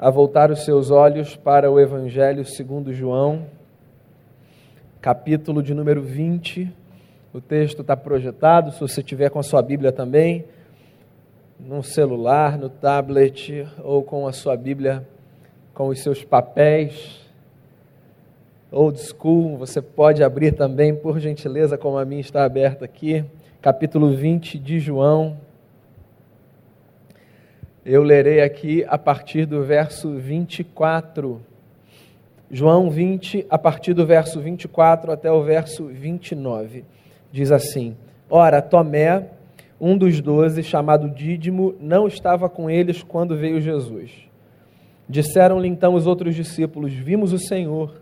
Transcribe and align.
a 0.00 0.08
voltar 0.08 0.50
os 0.50 0.64
seus 0.64 0.90
olhos 0.90 1.36
para 1.36 1.70
o 1.70 1.78
Evangelho 1.78 2.42
segundo 2.42 2.90
João, 2.90 3.44
capítulo 4.98 5.62
de 5.62 5.74
número 5.74 6.00
20. 6.00 6.72
O 7.34 7.38
texto 7.38 7.82
está 7.82 7.94
projetado, 7.94 8.72
se 8.72 8.80
você 8.80 9.02
tiver 9.02 9.28
com 9.28 9.38
a 9.38 9.42
sua 9.42 9.60
Bíblia 9.60 9.92
também, 9.92 10.46
no 11.58 11.82
celular, 11.82 12.56
no 12.56 12.70
tablet 12.70 13.68
ou 13.84 14.02
com 14.02 14.26
a 14.26 14.32
sua 14.32 14.56
Bíblia 14.56 15.06
com 15.74 15.88
os 15.88 16.02
seus 16.02 16.24
papéis. 16.24 17.20
Old 18.72 18.98
school, 18.98 19.58
você 19.58 19.82
pode 19.82 20.24
abrir 20.24 20.52
também, 20.52 20.94
por 20.94 21.20
gentileza, 21.20 21.76
como 21.76 21.98
a 21.98 22.06
minha 22.06 22.22
está 22.22 22.42
aberta 22.42 22.86
aqui, 22.86 23.22
capítulo 23.60 24.16
20 24.16 24.58
de 24.58 24.80
João. 24.80 25.36
Eu 27.92 28.04
lerei 28.04 28.40
aqui 28.40 28.84
a 28.88 28.96
partir 28.96 29.44
do 29.46 29.64
verso 29.64 30.14
24. 30.14 31.40
João 32.48 32.88
20, 32.88 33.44
a 33.50 33.58
partir 33.58 33.94
do 33.94 34.06
verso 34.06 34.38
24 34.38 35.10
até 35.10 35.32
o 35.32 35.42
verso 35.42 35.86
29. 35.86 36.84
Diz 37.32 37.50
assim: 37.50 37.96
Ora, 38.30 38.62
Tomé, 38.62 39.26
um 39.80 39.98
dos 39.98 40.20
doze, 40.20 40.62
chamado 40.62 41.10
Dídimo, 41.10 41.74
não 41.80 42.06
estava 42.06 42.48
com 42.48 42.70
eles 42.70 43.02
quando 43.02 43.36
veio 43.36 43.60
Jesus. 43.60 44.12
Disseram-lhe 45.08 45.66
então 45.66 45.94
os 45.94 46.06
outros 46.06 46.36
discípulos: 46.36 46.92
Vimos 46.92 47.32
o 47.32 47.40
Senhor. 47.40 48.00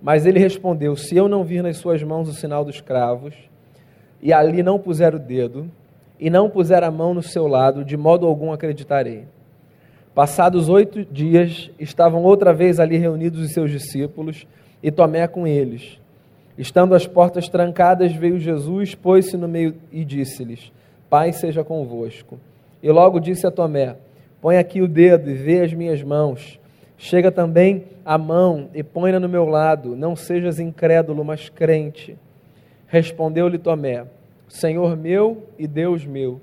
Mas 0.00 0.26
ele 0.26 0.38
respondeu: 0.38 0.94
Se 0.94 1.16
eu 1.16 1.28
não 1.28 1.42
vir 1.42 1.60
nas 1.60 1.78
suas 1.78 2.00
mãos 2.04 2.28
o 2.28 2.34
sinal 2.34 2.64
dos 2.64 2.80
cravos, 2.80 3.34
e 4.22 4.32
ali 4.32 4.62
não 4.62 4.78
puser 4.78 5.12
o 5.12 5.18
dedo, 5.18 5.68
e 6.18 6.28
não 6.30 6.50
puser 6.50 6.82
a 6.82 6.90
mão 6.90 7.14
no 7.14 7.22
seu 7.22 7.46
lado, 7.46 7.84
de 7.84 7.96
modo 7.96 8.26
algum 8.26 8.52
acreditarei. 8.52 9.24
Passados 10.14 10.68
oito 10.68 11.04
dias, 11.04 11.70
estavam 11.78 12.24
outra 12.24 12.52
vez 12.52 12.80
ali 12.80 12.96
reunidos 12.96 13.40
os 13.40 13.52
seus 13.52 13.70
discípulos 13.70 14.46
e 14.82 14.90
Tomé 14.90 15.28
com 15.28 15.46
eles. 15.46 16.00
Estando 16.56 16.94
as 16.94 17.06
portas 17.06 17.48
trancadas, 17.48 18.12
veio 18.12 18.40
Jesus, 18.40 18.94
pôs-se 18.94 19.36
no 19.36 19.46
meio 19.46 19.76
e 19.92 20.04
disse-lhes: 20.04 20.72
Pai 21.08 21.32
seja 21.32 21.62
convosco. 21.62 22.38
E 22.82 22.90
logo 22.90 23.20
disse 23.20 23.46
a 23.46 23.50
Tomé: 23.50 23.94
Põe 24.40 24.58
aqui 24.58 24.82
o 24.82 24.88
dedo 24.88 25.30
e 25.30 25.34
vê 25.34 25.60
as 25.60 25.72
minhas 25.72 26.02
mãos. 26.02 26.58
Chega 26.96 27.30
também 27.30 27.84
a 28.04 28.18
mão 28.18 28.70
e 28.74 28.82
põe-na 28.82 29.20
no 29.20 29.28
meu 29.28 29.44
lado. 29.44 29.94
Não 29.94 30.16
sejas 30.16 30.58
incrédulo, 30.58 31.24
mas 31.24 31.48
crente. 31.48 32.16
Respondeu-lhe 32.88 33.56
Tomé: 33.56 34.04
Senhor 34.48 34.96
meu 34.96 35.48
e 35.58 35.66
Deus 35.66 36.04
meu. 36.04 36.40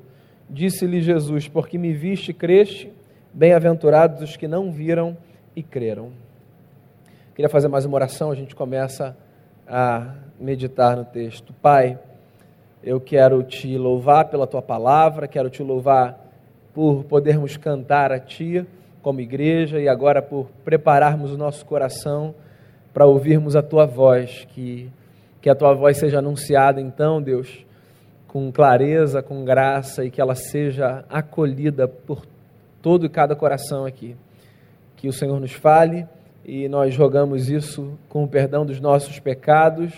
Disse-lhe 0.50 1.02
Jesus: 1.02 1.48
Porque 1.48 1.78
me 1.78 1.94
viste 1.94 2.30
e 2.30 2.34
creste, 2.34 2.92
bem-aventurados 3.34 4.22
os 4.22 4.38
que 4.38 4.48
não 4.48 4.72
viram 4.72 5.18
e 5.56 5.64
creram. 5.64 6.12
Queria 7.34 7.50
fazer 7.50 7.68
mais 7.68 7.86
uma 7.86 7.96
oração, 7.96 8.32
a 8.32 8.36
gente 8.36 8.56
começa 8.56 9.18
a 9.68 10.14
meditar 10.40 10.96
no 10.96 11.04
texto. 11.04 11.54
Pai, 11.62 12.00
eu 12.84 13.02
quero 13.02 13.44
te 13.44 13.78
louvar 13.78 14.30
pela 14.30 14.46
tua 14.46 14.62
palavra, 14.62 15.28
quero 15.28 15.50
te 15.50 15.64
louvar 15.64 16.32
por 16.74 17.04
podermos 17.06 17.58
cantar 17.58 18.12
a 18.12 18.20
ti 18.20 18.66
como 19.02 19.22
igreja 19.22 19.80
e 19.80 19.88
agora 19.88 20.22
por 20.22 20.48
prepararmos 20.64 21.32
o 21.32 21.38
nosso 21.38 21.66
coração 21.66 22.36
para 22.94 23.06
ouvirmos 23.06 23.56
a 23.56 23.62
tua 23.62 23.86
voz, 23.86 24.46
que 24.50 24.90
que 25.46 25.50
a 25.52 25.54
tua 25.54 25.76
voz 25.76 25.98
seja 25.98 26.18
anunciada 26.18 26.82
então, 26.82 27.22
Deus, 27.22 27.65
com 28.36 28.52
clareza, 28.52 29.24
com 29.24 29.46
graça 29.46 30.04
e 30.04 30.12
que 30.12 30.20
ela 30.20 30.36
seja 30.36 31.06
acolhida 31.10 31.88
por 31.88 32.26
todo 32.82 33.06
e 33.06 33.10
cada 33.10 33.34
coração 33.34 33.86
aqui. 33.86 34.14
Que 34.98 35.08
o 35.08 35.14
Senhor 35.14 35.40
nos 35.40 35.54
fale 35.54 36.06
e 36.44 36.68
nós 36.68 36.94
jogamos 36.94 37.50
isso 37.50 37.98
com 38.10 38.26
o 38.26 38.28
perdão 38.28 38.66
dos 38.66 38.82
nossos 38.82 39.20
pecados, 39.20 39.94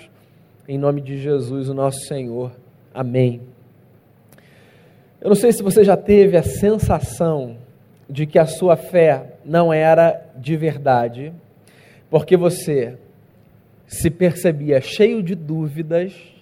em 0.67 0.77
nome 0.77 1.01
de 1.01 1.17
Jesus, 1.17 1.67
o 1.67 1.73
nosso 1.73 2.01
Senhor. 2.01 2.51
Amém. 2.93 3.41
Eu 5.19 5.29
não 5.29 5.35
sei 5.35 5.51
se 5.51 5.63
você 5.63 5.83
já 5.83 5.97
teve 5.97 6.37
a 6.37 6.43
sensação 6.43 7.57
de 8.07 8.27
que 8.27 8.37
a 8.37 8.45
sua 8.45 8.75
fé 8.75 9.39
não 9.43 9.73
era 9.73 10.29
de 10.35 10.55
verdade, 10.55 11.33
porque 12.07 12.37
você 12.37 12.99
se 13.87 14.11
percebia 14.11 14.79
cheio 14.79 15.23
de 15.23 15.33
dúvidas 15.33 16.36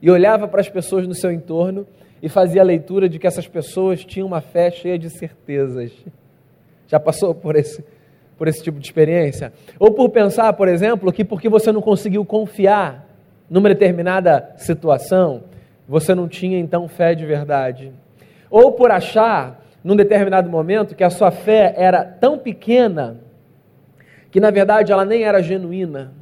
e 0.00 0.10
olhava 0.10 0.46
para 0.48 0.60
as 0.60 0.68
pessoas 0.68 1.06
no 1.06 1.14
seu 1.14 1.30
entorno 1.32 1.86
e 2.22 2.28
fazia 2.28 2.62
a 2.62 2.64
leitura 2.64 3.08
de 3.08 3.18
que 3.18 3.26
essas 3.26 3.46
pessoas 3.46 4.04
tinham 4.04 4.26
uma 4.26 4.40
fé 4.40 4.70
cheia 4.70 4.98
de 4.98 5.10
certezas. 5.10 5.92
Já 6.86 6.98
passou 6.98 7.34
por 7.34 7.56
esse, 7.56 7.84
por 8.36 8.48
esse 8.48 8.62
tipo 8.62 8.78
de 8.78 8.86
experiência? 8.86 9.52
Ou 9.78 9.92
por 9.92 10.10
pensar, 10.10 10.52
por 10.54 10.68
exemplo, 10.68 11.12
que 11.12 11.24
porque 11.24 11.48
você 11.48 11.70
não 11.70 11.82
conseguiu 11.82 12.24
confiar 12.24 13.06
numa 13.48 13.68
determinada 13.68 14.52
situação, 14.56 15.44
você 15.88 16.14
não 16.14 16.28
tinha 16.28 16.58
então 16.58 16.88
fé 16.88 17.14
de 17.14 17.24
verdade. 17.24 17.92
Ou 18.50 18.72
por 18.72 18.90
achar, 18.90 19.64
num 19.82 19.96
determinado 19.96 20.50
momento, 20.50 20.94
que 20.94 21.04
a 21.04 21.10
sua 21.10 21.30
fé 21.30 21.74
era 21.76 22.04
tão 22.04 22.38
pequena 22.38 23.18
que 24.30 24.40
na 24.40 24.50
verdade 24.50 24.92
ela 24.92 25.04
nem 25.04 25.22
era 25.24 25.42
genuína. 25.42 26.12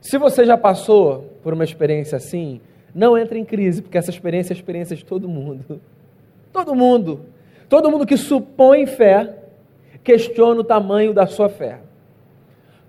Se 0.00 0.16
você 0.16 0.44
já 0.44 0.56
passou 0.56 1.38
por 1.42 1.52
uma 1.52 1.64
experiência 1.64 2.16
assim, 2.16 2.60
não 2.94 3.16
entre 3.16 3.38
em 3.38 3.44
crise, 3.44 3.82
porque 3.82 3.98
essa 3.98 4.10
experiência 4.10 4.52
é 4.52 4.54
a 4.54 4.58
experiência 4.58 4.96
de 4.96 5.04
todo 5.04 5.28
mundo. 5.28 5.80
Todo 6.52 6.74
mundo. 6.74 7.20
Todo 7.68 7.88
mundo 7.88 8.04
que 8.04 8.16
supõe 8.16 8.84
fé, 8.84 9.36
questiona 10.02 10.60
o 10.60 10.64
tamanho 10.64 11.14
da 11.14 11.24
sua 11.28 11.48
fé. 11.48 11.78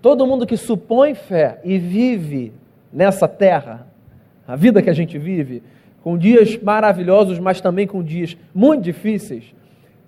Todo 0.00 0.26
mundo 0.26 0.44
que 0.44 0.56
supõe 0.56 1.14
fé 1.14 1.60
e 1.62 1.78
vive 1.78 2.52
nessa 2.92 3.28
terra, 3.28 3.86
a 4.48 4.56
vida 4.56 4.82
que 4.82 4.90
a 4.90 4.92
gente 4.92 5.16
vive, 5.16 5.62
com 6.02 6.18
dias 6.18 6.60
maravilhosos, 6.60 7.38
mas 7.38 7.60
também 7.60 7.86
com 7.86 8.02
dias 8.02 8.36
muito 8.52 8.82
difíceis, 8.82 9.54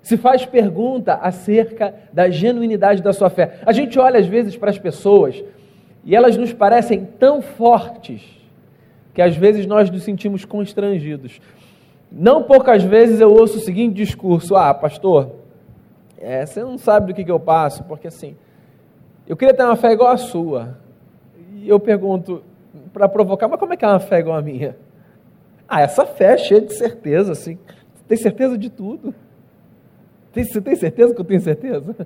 se 0.02 0.16
faz 0.16 0.44
pergunta 0.44 1.14
acerca 1.14 1.94
da 2.12 2.28
genuinidade 2.28 3.00
da 3.00 3.12
sua 3.12 3.30
fé. 3.30 3.60
A 3.64 3.72
gente 3.72 3.96
olha 3.98 4.18
às 4.18 4.26
vezes 4.26 4.56
para 4.56 4.70
as 4.70 4.78
pessoas 4.78 5.42
e 6.04 6.14
elas 6.14 6.36
nos 6.36 6.52
parecem 6.52 7.04
tão 7.04 7.40
fortes 7.40 8.22
que 9.14 9.22
às 9.22 9.36
vezes 9.36 9.64
nós 9.64 9.90
nos 9.90 10.02
sentimos 10.02 10.44
constrangidos. 10.44 11.40
Não 12.10 12.42
poucas 12.42 12.82
vezes 12.82 13.20
eu 13.20 13.32
ouço 13.32 13.58
o 13.58 13.60
seguinte 13.60 13.94
discurso: 13.94 14.56
Ah, 14.56 14.74
pastor, 14.74 15.32
é, 16.18 16.44
você 16.44 16.62
não 16.62 16.76
sabe 16.76 17.08
do 17.08 17.14
que, 17.14 17.24
que 17.24 17.30
eu 17.30 17.40
passo, 17.40 17.84
porque 17.84 18.08
assim, 18.08 18.36
eu 19.26 19.36
queria 19.36 19.54
ter 19.54 19.64
uma 19.64 19.76
fé 19.76 19.92
igual 19.92 20.10
a 20.10 20.16
sua. 20.16 20.78
E 21.54 21.68
eu 21.68 21.80
pergunto, 21.80 22.42
para 22.92 23.08
provocar, 23.08 23.48
mas 23.48 23.58
como 23.58 23.72
é 23.72 23.76
que 23.76 23.84
é 23.84 23.88
uma 23.88 24.00
fé 24.00 24.20
igual 24.20 24.36
a 24.36 24.42
minha? 24.42 24.76
Ah, 25.66 25.80
essa 25.80 26.04
fé 26.04 26.34
é 26.34 26.38
cheia 26.38 26.60
de 26.60 26.74
certeza, 26.74 27.32
assim. 27.32 27.58
Tem 28.06 28.18
certeza 28.18 28.58
de 28.58 28.68
tudo. 28.68 29.14
Você 30.32 30.60
tem 30.60 30.74
certeza 30.74 31.14
que 31.14 31.20
eu 31.20 31.24
tenho 31.24 31.40
certeza? 31.40 31.96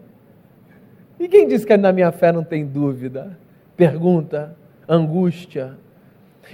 E 1.19 1.27
quem 1.27 1.49
disse 1.49 1.67
que 1.67 1.77
na 1.77 1.93
minha 1.93 2.13
fé 2.13 2.31
não 2.31 2.45
tem 2.45 2.65
dúvida? 2.65 3.37
Pergunta, 3.79 4.57
angústia. 4.89 5.79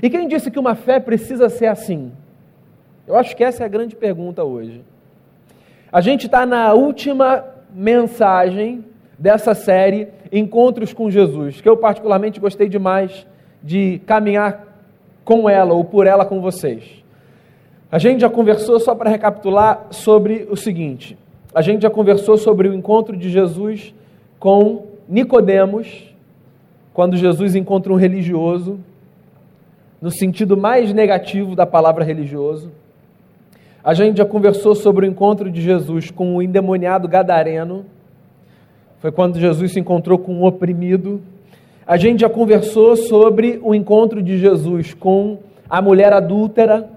E 0.03 0.11
quem 0.11 0.29
disse 0.29 0.51
que 0.51 0.59
uma 0.59 0.75
fé 0.75 1.01
precisa 1.01 1.49
ser 1.49 1.67
assim? 1.67 2.13
Eu 3.07 3.17
acho 3.17 3.35
que 3.35 3.43
essa 3.43 3.63
é 3.63 3.67
a 3.67 3.69
grande 3.69 3.97
pergunta 3.97 4.45
hoje. 4.45 4.83
A 5.91 6.03
gente 6.03 6.27
está 6.27 6.45
na 6.45 6.75
última 6.75 7.43
mensagem 7.73 8.85
dessa 9.19 9.55
série 9.55 10.09
Encontros 10.31 10.93
com 10.93 11.11
Jesus, 11.11 11.63
que 11.63 11.69
eu 11.69 11.77
particularmente 11.79 12.39
gostei 12.39 12.69
demais 12.69 13.27
de 13.63 14.01
caminhar 14.05 14.67
com 15.25 15.49
ela 15.49 15.73
ou 15.73 15.85
por 15.85 16.07
ela 16.07 16.27
com 16.27 16.43
vocês. 16.43 17.03
A 17.91 17.99
gente 17.99 18.21
já 18.21 18.29
conversou, 18.29 18.79
só 18.81 18.95
para 18.95 19.09
recapitular, 19.09 19.87
sobre 19.91 20.47
o 20.51 20.57
seguinte: 20.57 21.17
a 21.55 21.63
gente 21.63 21.83
já 21.83 21.91
conversou 21.91 22.37
sobre 22.37 22.69
o 22.69 22.75
encontro 22.75 23.17
de 23.17 23.31
Jesus 23.31 23.95
com 24.39 24.89
Nicodemos, 25.09 26.14
quando 26.95 27.17
Jesus 27.17 27.57
encontra 27.57 27.93
um 27.93 27.97
religioso, 27.97 28.79
no 30.01 30.13
sentido 30.13 30.57
mais 30.57 30.95
negativo 30.95 31.57
da 31.57 31.67
palavra 31.67 32.05
religioso. 32.05 32.71
A 33.83 33.93
gente 33.93 34.19
já 34.19 34.25
conversou 34.25 34.77
sobre 34.77 35.05
o 35.05 35.11
encontro 35.11 35.51
de 35.51 35.61
Jesus 35.61 36.13
com 36.13 36.37
o 36.37 36.41
endemoniado 36.41 37.09
gadareno. 37.09 37.85
Foi 39.01 39.11
quando 39.11 39.41
Jesus 39.41 39.73
se 39.73 39.81
encontrou 39.81 40.17
com 40.19 40.35
um 40.35 40.45
oprimido. 40.45 41.21
A 41.85 41.97
gente 41.97 42.21
já 42.21 42.31
conversou 42.31 42.95
sobre 42.95 43.59
o 43.61 43.75
encontro 43.75 44.23
de 44.23 44.39
Jesus 44.39 44.95
com 44.95 45.39
a 45.69 45.83
mulher 45.83 46.13
adúltera, 46.13 46.89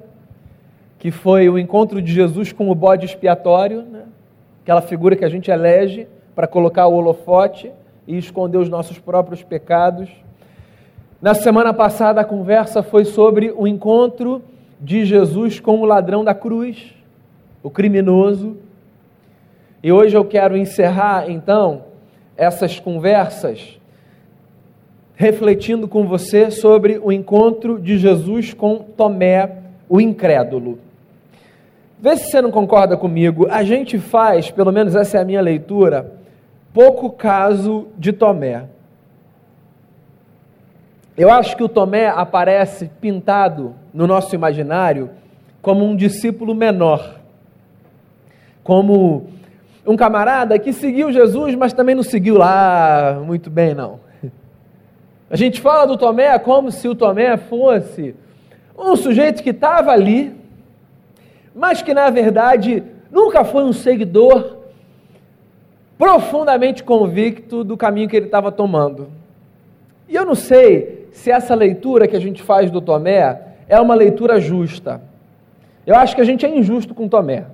que 1.00 1.10
foi 1.10 1.50
o 1.50 1.58
encontro 1.58 2.04
de 2.04 2.14
Jesus 2.14 2.52
com 2.52 2.70
o 2.70 2.76
bode 2.76 3.08
expiatório, 3.08 3.82
né? 3.82 4.04
aquela 4.62 4.82
figura 4.82 5.16
que 5.16 5.26
a 5.26 5.30
gente 5.30 5.50
elege 5.50 6.08
para 6.36 6.46
colocar 6.46 6.86
o 6.86 6.94
holofote 6.94 7.72
e 8.07 8.18
esconder 8.18 8.57
os 8.57 8.69
nossos 8.69 8.98
próprios 8.98 9.44
pecados. 9.44 10.09
Na 11.21 11.33
semana 11.33 11.74
passada, 11.74 12.21
a 12.21 12.25
conversa 12.25 12.81
foi 12.81 13.04
sobre 13.04 13.54
o 13.56 13.68
encontro 13.68 14.42
de 14.80 15.06
Jesus 15.06 15.59
com 15.59 15.80
o 15.81 15.86
ladrão 15.86 16.24
da 16.24 16.33
cruz, 16.33 16.94
o 17.62 17.69
criminoso. 17.69 18.57
E 19.83 19.92
hoje 19.92 20.15
eu 20.15 20.24
quero 20.24 20.56
encerrar 20.56 21.30
então 21.30 21.83
essas 22.38 22.80
conversas 22.80 23.77
refletindo 25.15 25.88
com 25.88 26.07
você 26.07 26.51
sobre 26.51 27.00
o 27.03 27.12
encontro 27.12 27.80
de 27.80 27.98
Jesus 27.98 28.53
com 28.53 28.77
Tomé, 28.77 29.63
o 29.89 30.00
incrédulo. 30.00 30.77
Vê 32.00 32.15
se 32.15 32.30
você 32.30 32.39
não 32.39 32.51
concorda 32.51 32.95
comigo. 32.95 33.48
A 33.50 33.63
gente 33.63 33.98
faz, 33.98 34.51
pelo 34.51 34.71
menos 34.71 34.95
essa 34.95 35.18
é 35.18 35.21
a 35.21 35.25
minha 35.25 35.42
leitura, 35.42 36.17
pouco 36.77 37.09
caso 37.09 37.88
de 37.97 38.13
Tomé. 38.13 38.65
Eu 41.18 41.31
acho 41.31 41.57
que 41.57 41.63
o 41.63 41.68
Tomé 41.68 42.07
aparece 42.07 42.91
pintado 43.01 43.74
no 43.91 44.06
nosso 44.06 44.35
imaginário 44.35 45.09
como 45.59 45.83
um 45.83 45.95
discípulo 45.95 46.53
menor, 46.53 47.15
como 48.63 49.25
um 49.88 49.95
camarada 49.95 50.59
que 50.59 50.71
seguiu 50.71 51.12
Jesus, 51.12 51.56
mas 51.56 51.74
também 51.74 51.95
não 51.95 52.03
seguiu 52.03 52.38
lá 52.38 53.24
muito 53.25 53.50
bem, 53.50 53.74
não. 53.74 54.00
A 55.31 55.35
gente 55.35 55.59
fala 55.59 55.88
do 55.88 55.97
Tomé 55.97 56.38
como 56.38 56.71
se 56.71 56.88
o 56.88 56.94
Tomé 56.94 57.38
fosse 57.38 58.13
um 58.77 58.95
sujeito 58.95 59.41
que 59.41 59.50
estava 59.50 59.89
ali, 59.89 60.31
mas 61.56 61.81
que 61.81 61.95
na 61.95 62.12
verdade 62.12 62.83
nunca 63.12 63.44
foi 63.44 63.63
um 63.63 63.74
seguidor 63.74 64.56
profundamente 65.98 66.84
convicto 66.84 67.64
do 67.64 67.76
caminho 67.76 68.08
que 68.08 68.16
ele 68.16 68.28
estava 68.28 68.52
tomando. 68.52 69.10
E 70.08 70.16
eu 70.16 70.26
não 70.26 70.36
sei 70.36 71.08
se 71.12 71.32
essa 71.32 71.56
leitura 71.56 72.08
que 72.08 72.16
a 72.16 72.20
gente 72.20 72.44
faz 72.44 72.70
do 72.70 72.80
Tomé 72.80 73.42
é 73.68 73.80
uma 73.80 73.96
leitura 73.96 74.40
justa. 74.40 75.02
Eu 75.86 75.96
acho 75.96 76.16
que 76.16 76.22
a 76.22 76.26
gente 76.26 76.46
é 76.46 76.50
injusto 76.50 76.94
com 76.94 77.08
Tomé. 77.08 77.46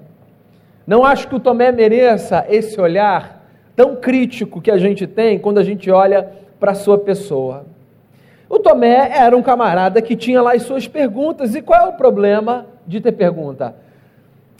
Não 0.86 1.06
acho 1.06 1.28
que 1.28 1.36
o 1.36 1.40
Tomé 1.40 1.72
mereça 1.72 2.46
esse 2.50 2.80
olhar 2.80 3.44
tão 3.76 3.96
crítico 3.96 4.62
que 4.62 4.70
a 4.70 4.78
gente 4.78 5.08
tem 5.08 5.40
quando 5.40 5.60
a 5.60 5.64
gente 5.64 5.90
olha 5.90 6.30
para 6.60 6.72
a 6.72 6.76
sua 6.76 6.98
pessoa. 6.98 7.66
O 8.50 8.60
Tomé 8.60 9.10
era 9.18 9.36
um 9.36 9.42
camarada 9.42 10.02
que 10.02 10.16
tinha 10.16 10.42
lá 10.42 10.54
as 10.54 10.64
suas 10.64 10.88
perguntas. 10.88 11.56
E 11.56 11.62
qual 11.62 11.88
é 11.88 11.90
o 11.90 11.94
problema 11.94 12.68
de 12.86 13.00
ter 13.00 13.14
pergunta? 13.14 13.76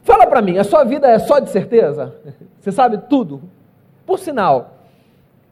Fala 0.04 0.26
para 0.26 0.42
mim, 0.42 0.58
a 0.58 0.64
sua 0.64 0.84
vida 0.84 1.08
é 1.08 1.20
só 1.20 1.40
de 1.40 1.50
certeza? 1.50 2.16
Você 2.60 2.72
sabe 2.72 2.98
tudo? 3.10 3.42
Por 4.14 4.20
sinal, 4.20 4.78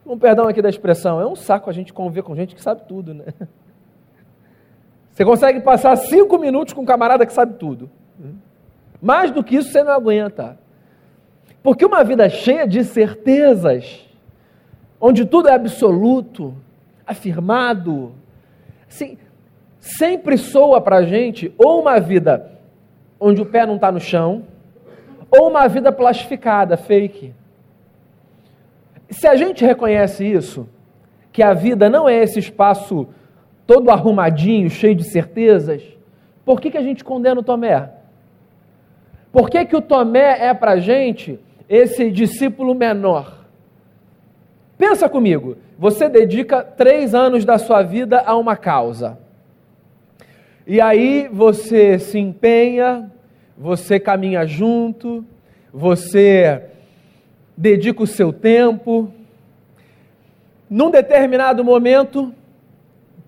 um 0.06 0.16
perdão 0.16 0.46
aqui 0.46 0.62
da 0.62 0.68
expressão, 0.68 1.20
é 1.20 1.26
um 1.26 1.34
saco 1.34 1.68
a 1.68 1.72
gente 1.72 1.92
conviver 1.92 2.22
com 2.22 2.36
gente 2.36 2.54
que 2.54 2.62
sabe 2.62 2.82
tudo, 2.86 3.12
né? 3.12 3.24
Você 5.10 5.24
consegue 5.24 5.58
passar 5.58 5.96
cinco 5.96 6.38
minutos 6.38 6.72
com 6.72 6.82
um 6.82 6.84
camarada 6.84 7.26
que 7.26 7.32
sabe 7.32 7.54
tudo. 7.54 7.90
Mais 9.02 9.32
do 9.32 9.42
que 9.42 9.56
isso 9.56 9.72
você 9.72 9.82
não 9.82 9.90
aguenta. 9.90 10.56
Porque 11.60 11.84
uma 11.84 12.04
vida 12.04 12.28
cheia 12.28 12.64
de 12.64 12.84
certezas, 12.84 14.08
onde 15.00 15.24
tudo 15.24 15.48
é 15.48 15.54
absoluto, 15.54 16.54
afirmado, 17.04 18.12
assim, 18.88 19.18
sempre 19.80 20.38
soa 20.38 20.80
para 20.80 20.98
a 20.98 21.02
gente 21.02 21.52
ou 21.58 21.80
uma 21.80 21.98
vida 21.98 22.48
onde 23.18 23.42
o 23.42 23.46
pé 23.46 23.66
não 23.66 23.74
está 23.74 23.90
no 23.90 23.98
chão, 23.98 24.44
ou 25.32 25.50
uma 25.50 25.66
vida 25.66 25.90
plastificada, 25.90 26.76
fake. 26.76 27.41
Se 29.12 29.26
a 29.26 29.36
gente 29.36 29.64
reconhece 29.64 30.24
isso, 30.24 30.68
que 31.32 31.42
a 31.42 31.52
vida 31.52 31.88
não 31.88 32.08
é 32.08 32.22
esse 32.22 32.38
espaço 32.38 33.06
todo 33.66 33.90
arrumadinho, 33.90 34.68
cheio 34.70 34.94
de 34.94 35.04
certezas, 35.04 35.82
por 36.44 36.60
que, 36.60 36.70
que 36.70 36.78
a 36.78 36.82
gente 36.82 37.04
condena 37.04 37.40
o 37.40 37.44
Tomé? 37.44 37.90
Por 39.30 39.48
que, 39.48 39.64
que 39.64 39.76
o 39.76 39.82
Tomé 39.82 40.46
é 40.46 40.54
para 40.54 40.72
a 40.72 40.80
gente 40.80 41.38
esse 41.68 42.10
discípulo 42.10 42.74
menor? 42.74 43.46
Pensa 44.76 45.08
comigo, 45.08 45.56
você 45.78 46.08
dedica 46.08 46.62
três 46.62 47.14
anos 47.14 47.44
da 47.44 47.58
sua 47.58 47.82
vida 47.82 48.22
a 48.24 48.34
uma 48.36 48.56
causa. 48.56 49.18
E 50.66 50.80
aí 50.80 51.28
você 51.30 51.98
se 51.98 52.18
empenha, 52.18 53.10
você 53.56 54.00
caminha 54.00 54.46
junto, 54.46 55.24
você 55.72 56.62
dedica 57.62 58.02
o 58.02 58.06
seu 58.08 58.32
tempo. 58.32 59.12
Num 60.68 60.90
determinado 60.90 61.64
momento, 61.64 62.34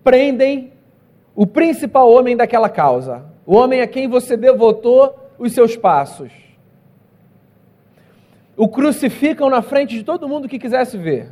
prendem 0.03 0.73
o 1.33 1.47
principal 1.47 2.11
homem 2.11 2.35
daquela 2.35 2.67
causa, 2.67 3.23
o 3.45 3.55
homem 3.55 3.79
a 3.79 3.87
quem 3.87 4.09
você 4.09 4.35
devotou 4.35 5.31
os 5.39 5.53
seus 5.53 5.77
passos. 5.77 6.33
O 8.57 8.67
crucificam 8.67 9.49
na 9.49 9.61
frente 9.61 9.95
de 9.95 10.03
todo 10.03 10.27
mundo 10.27 10.49
que 10.49 10.59
quisesse 10.59 10.97
ver. 10.97 11.31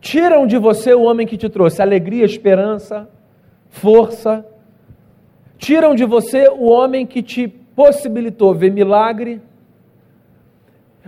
Tiram 0.00 0.46
de 0.46 0.56
você 0.56 0.94
o 0.94 1.02
homem 1.02 1.26
que 1.26 1.36
te 1.36 1.48
trouxe 1.48 1.82
alegria, 1.82 2.24
esperança, 2.24 3.08
força. 3.68 4.46
Tiram 5.58 5.96
de 5.96 6.04
você 6.04 6.48
o 6.48 6.66
homem 6.68 7.06
que 7.06 7.22
te 7.22 7.48
possibilitou 7.48 8.54
ver 8.54 8.72
milagre, 8.72 9.40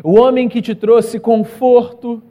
o 0.03 0.15
homem 0.15 0.49
que 0.49 0.63
te 0.63 0.75
trouxe 0.75 1.19
conforto, 1.19 2.23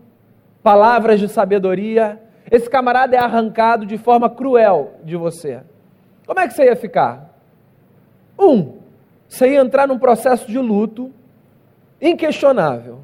palavras 0.64 1.20
de 1.20 1.28
sabedoria, 1.28 2.22
esse 2.50 2.70
camarada 2.70 3.16
é 3.16 3.20
arrancado 3.20 3.86
de 3.86 3.98
forma 3.98 4.30
cruel 4.30 4.94
de 5.04 5.16
você. 5.16 5.62
Como 6.26 6.40
é 6.40 6.48
que 6.48 6.54
você 6.54 6.66
ia 6.66 6.76
ficar? 6.76 7.38
Um, 8.38 8.78
você 9.28 9.50
ia 9.52 9.60
entrar 9.60 9.88
num 9.88 10.00
processo 10.00 10.48
de 10.48 10.58
luto 10.58 11.12
inquestionável. 12.02 13.00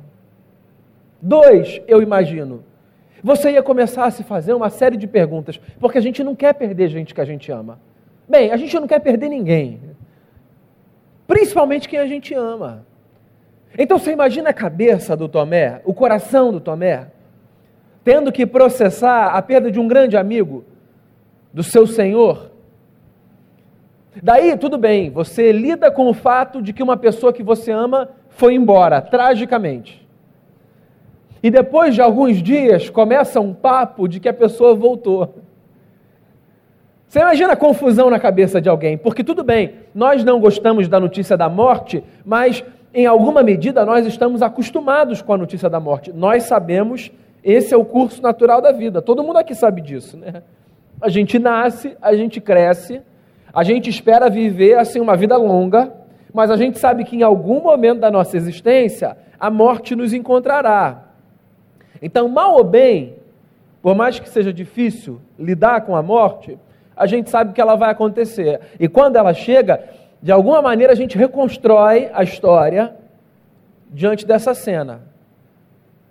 Dois, 1.21 1.81
eu 1.87 2.01
imagino, 2.01 2.63
você 3.23 3.51
ia 3.51 3.61
começar 3.61 4.05
a 4.05 4.11
se 4.11 4.23
fazer 4.23 4.53
uma 4.53 4.69
série 4.69 4.97
de 4.97 5.07
perguntas, 5.07 5.59
porque 5.79 5.97
a 5.97 6.01
gente 6.01 6.23
não 6.23 6.35
quer 6.35 6.53
perder 6.53 6.89
gente 6.89 7.13
que 7.13 7.21
a 7.21 7.25
gente 7.25 7.51
ama. 7.51 7.79
Bem, 8.27 8.51
a 8.51 8.57
gente 8.57 8.77
não 8.79 8.87
quer 8.87 8.99
perder 8.99 9.29
ninguém, 9.29 9.79
principalmente 11.27 11.87
quem 11.87 11.99
a 11.99 12.07
gente 12.07 12.33
ama. 12.33 12.86
Então 13.75 13.97
você 13.97 14.11
imagina 14.11 14.51
a 14.51 14.53
cabeça 14.53 15.15
do 15.15 15.27
Tomé, 15.27 15.81
o 15.83 15.93
coração 15.93 16.51
do 16.51 16.59
Tomé, 16.59 17.07
tendo 18.03 18.31
que 18.31 18.45
processar 18.45 19.29
a 19.29 19.41
perda 19.41 19.71
de 19.71 19.79
um 19.79 19.87
grande 19.87 20.15
amigo, 20.15 20.63
do 21.51 21.63
seu 21.63 21.87
Senhor. 21.87 22.51
Daí, 24.21 24.55
tudo 24.57 24.77
bem, 24.77 25.09
você 25.09 25.51
lida 25.51 25.91
com 25.91 26.07
o 26.07 26.13
fato 26.13 26.61
de 26.61 26.73
que 26.73 26.83
uma 26.83 26.97
pessoa 26.97 27.33
que 27.33 27.43
você 27.43 27.71
ama 27.71 28.09
foi 28.29 28.53
embora, 28.53 29.01
tragicamente. 29.01 30.07
E 31.41 31.51
depois 31.51 31.93
de 31.95 32.01
alguns 32.01 32.41
dias, 32.41 32.89
começa 32.89 33.39
um 33.39 33.53
papo 33.53 34.07
de 34.07 34.19
que 34.19 34.29
a 34.29 34.33
pessoa 34.33 34.73
voltou. 34.73 35.35
Você 37.07 37.19
imagina 37.19 37.53
a 37.53 37.57
confusão 37.57 38.09
na 38.09 38.19
cabeça 38.19 38.59
de 38.59 38.67
alguém, 38.67 38.97
porque 38.97 39.23
tudo 39.23 39.43
bem, 39.43 39.75
nós 39.95 40.23
não 40.23 40.39
gostamos 40.39 40.87
da 40.87 40.99
notícia 40.99 41.37
da 41.37 41.47
morte, 41.47 42.03
mas 42.25 42.63
em 42.97 43.05
alguma 43.05 43.43
medida, 43.43 43.85
nós 43.85 44.07
estamos 44.07 44.41
acostumados 44.41 45.21
com 45.21 45.31
a 45.31 45.37
notícia 45.37 45.69
da 45.69 45.79
morte. 45.79 46.11
Nós 46.11 46.45
sabemos, 46.45 47.11
esse 47.43 47.71
é 47.71 47.77
o 47.77 47.85
curso 47.85 48.23
natural 48.23 48.59
da 48.59 48.71
vida. 48.71 49.03
Todo 49.03 49.23
mundo 49.23 49.37
aqui 49.37 49.53
sabe 49.53 49.81
disso, 49.81 50.17
né? 50.17 50.41
A 50.99 51.07
gente 51.07 51.37
nasce, 51.37 51.95
a 52.01 52.15
gente 52.15 52.41
cresce, 52.41 53.03
a 53.53 53.63
gente 53.63 53.87
espera 53.87 54.31
viver 54.31 54.79
assim 54.79 54.99
uma 54.99 55.15
vida 55.15 55.37
longa, 55.37 55.93
mas 56.33 56.49
a 56.49 56.57
gente 56.57 56.79
sabe 56.79 57.03
que 57.03 57.15
em 57.15 57.21
algum 57.21 57.61
momento 57.61 57.99
da 57.99 58.09
nossa 58.09 58.35
existência 58.35 59.15
a 59.39 59.51
morte 59.51 59.95
nos 59.95 60.11
encontrará. 60.11 61.03
Então, 62.01 62.27
mal 62.27 62.55
ou 62.55 62.63
bem, 62.63 63.17
por 63.79 63.93
mais 63.93 64.19
que 64.19 64.27
seja 64.27 64.51
difícil 64.51 65.21
lidar 65.37 65.81
com 65.81 65.95
a 65.95 66.01
morte, 66.01 66.57
a 66.95 67.05
gente 67.05 67.29
sabe 67.29 67.53
que 67.53 67.61
ela 67.61 67.75
vai 67.75 67.91
acontecer. 67.91 68.59
E 68.79 68.87
quando 68.87 69.17
ela 69.17 69.35
chega, 69.35 69.83
de 70.21 70.31
alguma 70.31 70.61
maneira 70.61 70.93
a 70.93 70.95
gente 70.95 71.17
reconstrói 71.17 72.09
a 72.13 72.23
história 72.23 72.95
diante 73.89 74.25
dessa 74.25 74.53
cena. 74.53 75.01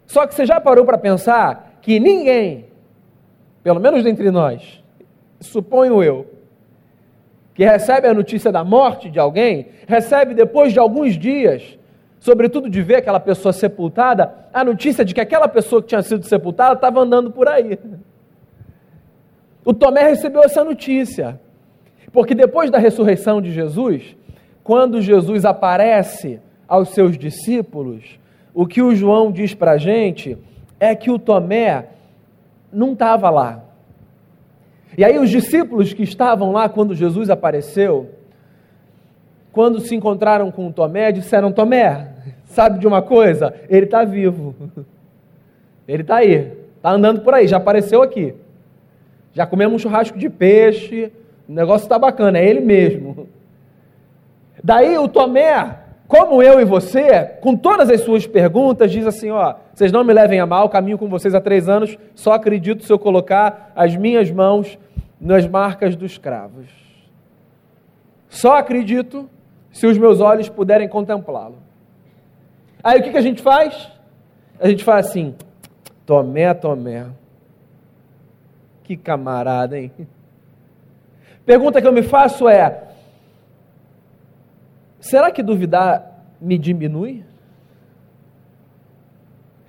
Só 0.07 0.27
que 0.27 0.35
você 0.35 0.47
já 0.47 0.61
parou 0.61 0.85
para 0.85 0.99
pensar 0.99 1.79
que 1.83 1.99
ninguém, 1.99 2.67
pelo 3.63 3.81
menos 3.81 4.05
dentre 4.05 4.31
nós, 4.31 4.83
suponho 5.41 6.03
eu, 6.03 6.27
que 7.55 7.65
recebe 7.65 8.07
a 8.07 8.15
notícia 8.15 8.53
da 8.53 8.63
morte 8.63 9.11
de 9.11 9.19
alguém, 9.19 9.69
recebe 9.87 10.35
depois 10.35 10.73
de 10.73 10.79
alguns 10.79 11.19
dias, 11.19 11.79
sobretudo 12.21 12.69
de 12.69 12.83
ver 12.83 12.97
aquela 12.97 13.19
pessoa 13.19 13.53
sepultada, 13.53 14.33
a 14.53 14.63
notícia 14.63 15.05
de 15.05 15.15
que 15.15 15.21
aquela 15.21 15.49
pessoa 15.49 15.81
que 15.83 15.89
tinha 15.89 16.03
sido 16.03 16.25
sepultada 16.25 16.75
estava 16.75 17.01
andando 17.01 17.31
por 17.31 17.49
aí. 17.49 17.79
O 19.65 19.75
Tomé 19.75 20.03
recebeu 20.03 20.43
essa 20.43 20.63
notícia. 20.63 21.41
Porque 22.17 22.35
depois 22.35 22.71
da 22.71 22.79
ressurreição 22.79 23.43
de 23.43 23.53
Jesus, 23.53 24.17
quando 24.65 25.03
Jesus 25.03 25.45
aparece 25.45 26.41
aos 26.67 26.89
seus 26.89 27.19
discípulos, 27.19 28.19
o 28.55 28.67
que 28.67 28.81
o 28.81 28.95
João 28.95 29.31
diz 29.31 29.53
para 29.53 29.73
a 29.73 29.77
gente 29.77 30.39
é 30.81 30.95
que 30.95 31.11
o 31.11 31.19
Tomé 31.19 31.89
não 32.73 32.95
estava 32.95 33.29
lá. 33.29 33.63
E 34.97 35.05
aí 35.05 35.19
os 35.19 35.29
discípulos 35.29 35.93
que 35.93 36.05
estavam 36.05 36.53
lá 36.53 36.71
quando 36.71 36.95
Jesus 36.95 37.29
apareceu, 37.29 38.09
quando 39.53 39.79
se 39.79 39.95
encontraram 39.95 40.51
com 40.51 40.69
o 40.69 40.73
Tomé, 40.73 41.13
disseram: 41.13 41.53
Tomé, 41.53 42.15
sabe 42.47 42.79
de 42.79 42.87
uma 42.87 43.03
coisa? 43.03 43.53
Ele 43.69 43.85
está 43.85 44.05
vivo. 44.05 44.55
Ele 45.87 46.01
está 46.01 46.17
aí, 46.17 46.51
está 46.79 46.93
andando 46.93 47.21
por 47.21 47.35
aí, 47.35 47.47
já 47.47 47.59
apareceu 47.59 48.03
aqui. 48.03 48.33
Já 49.35 49.45
comemos 49.45 49.75
um 49.75 49.79
churrasco 49.79 50.19
de 50.19 50.31
peixe, 50.31 51.13
o 51.49 51.53
negócio 51.53 51.85
está 51.85 51.99
bacana, 51.99 52.39
é 52.39 52.47
ele 52.47 52.61
mesmo. 52.61 53.29
Daí 54.63 54.99
o 54.99 55.09
Tomé, 55.09 55.79
como 56.09 56.43
eu 56.43 56.61
e 56.61 56.65
você, 56.65 57.25
com 57.41 57.57
todas 57.57 57.89
as 57.91 58.01
suas 58.01 58.27
perguntas, 58.27 58.91
diz 58.91 59.07
assim: 59.07 59.31
ó, 59.31 59.55
vocês 59.73 59.93
não 59.93 60.05
me 60.05 60.13
levem 60.13 60.41
a 60.41 60.47
mal, 60.47 60.69
caminho 60.69 60.99
com 60.99 61.09
vocês 61.09 61.35
há 61.35 61.41
três 61.41 61.69
anos, 61.69 61.97
só 62.15 62.33
acredito 62.33 62.85
se 62.85 62.93
eu 62.93 62.99
colocar 62.99 63.73
as 63.77 63.95
minhas 63.97 64.31
mãos 64.31 64.79
nas 65.21 65.47
marcas 65.47 65.95
dos 65.95 66.19
cravos. 66.19 66.67
Só 68.29 68.57
acredito 68.57 69.29
se 69.71 69.87
os 69.87 69.97
meus 69.97 70.21
olhos 70.21 70.49
puderem 70.49 70.89
contemplá-lo. 70.89 71.59
Aí 72.83 73.01
o 73.01 73.03
que, 73.03 73.11
que 73.11 73.19
a 73.19 73.23
gente 73.23 73.43
faz? 73.43 73.91
A 74.61 74.69
gente 74.69 74.83
faz 74.83 75.07
assim: 75.07 75.35
Tomé, 76.05 76.53
Tomé. 76.55 77.07
Que 78.83 78.97
camarada, 78.97 79.79
hein? 79.79 79.91
Pergunta 81.47 81.81
que 81.81 81.87
eu 81.87 81.93
me 81.93 82.03
faço 82.03 82.49
é: 82.49 82.83
será 84.99 85.31
que 85.31 85.43
duvidar 85.45 86.25
me 86.41 86.59
diminui? 86.59 87.25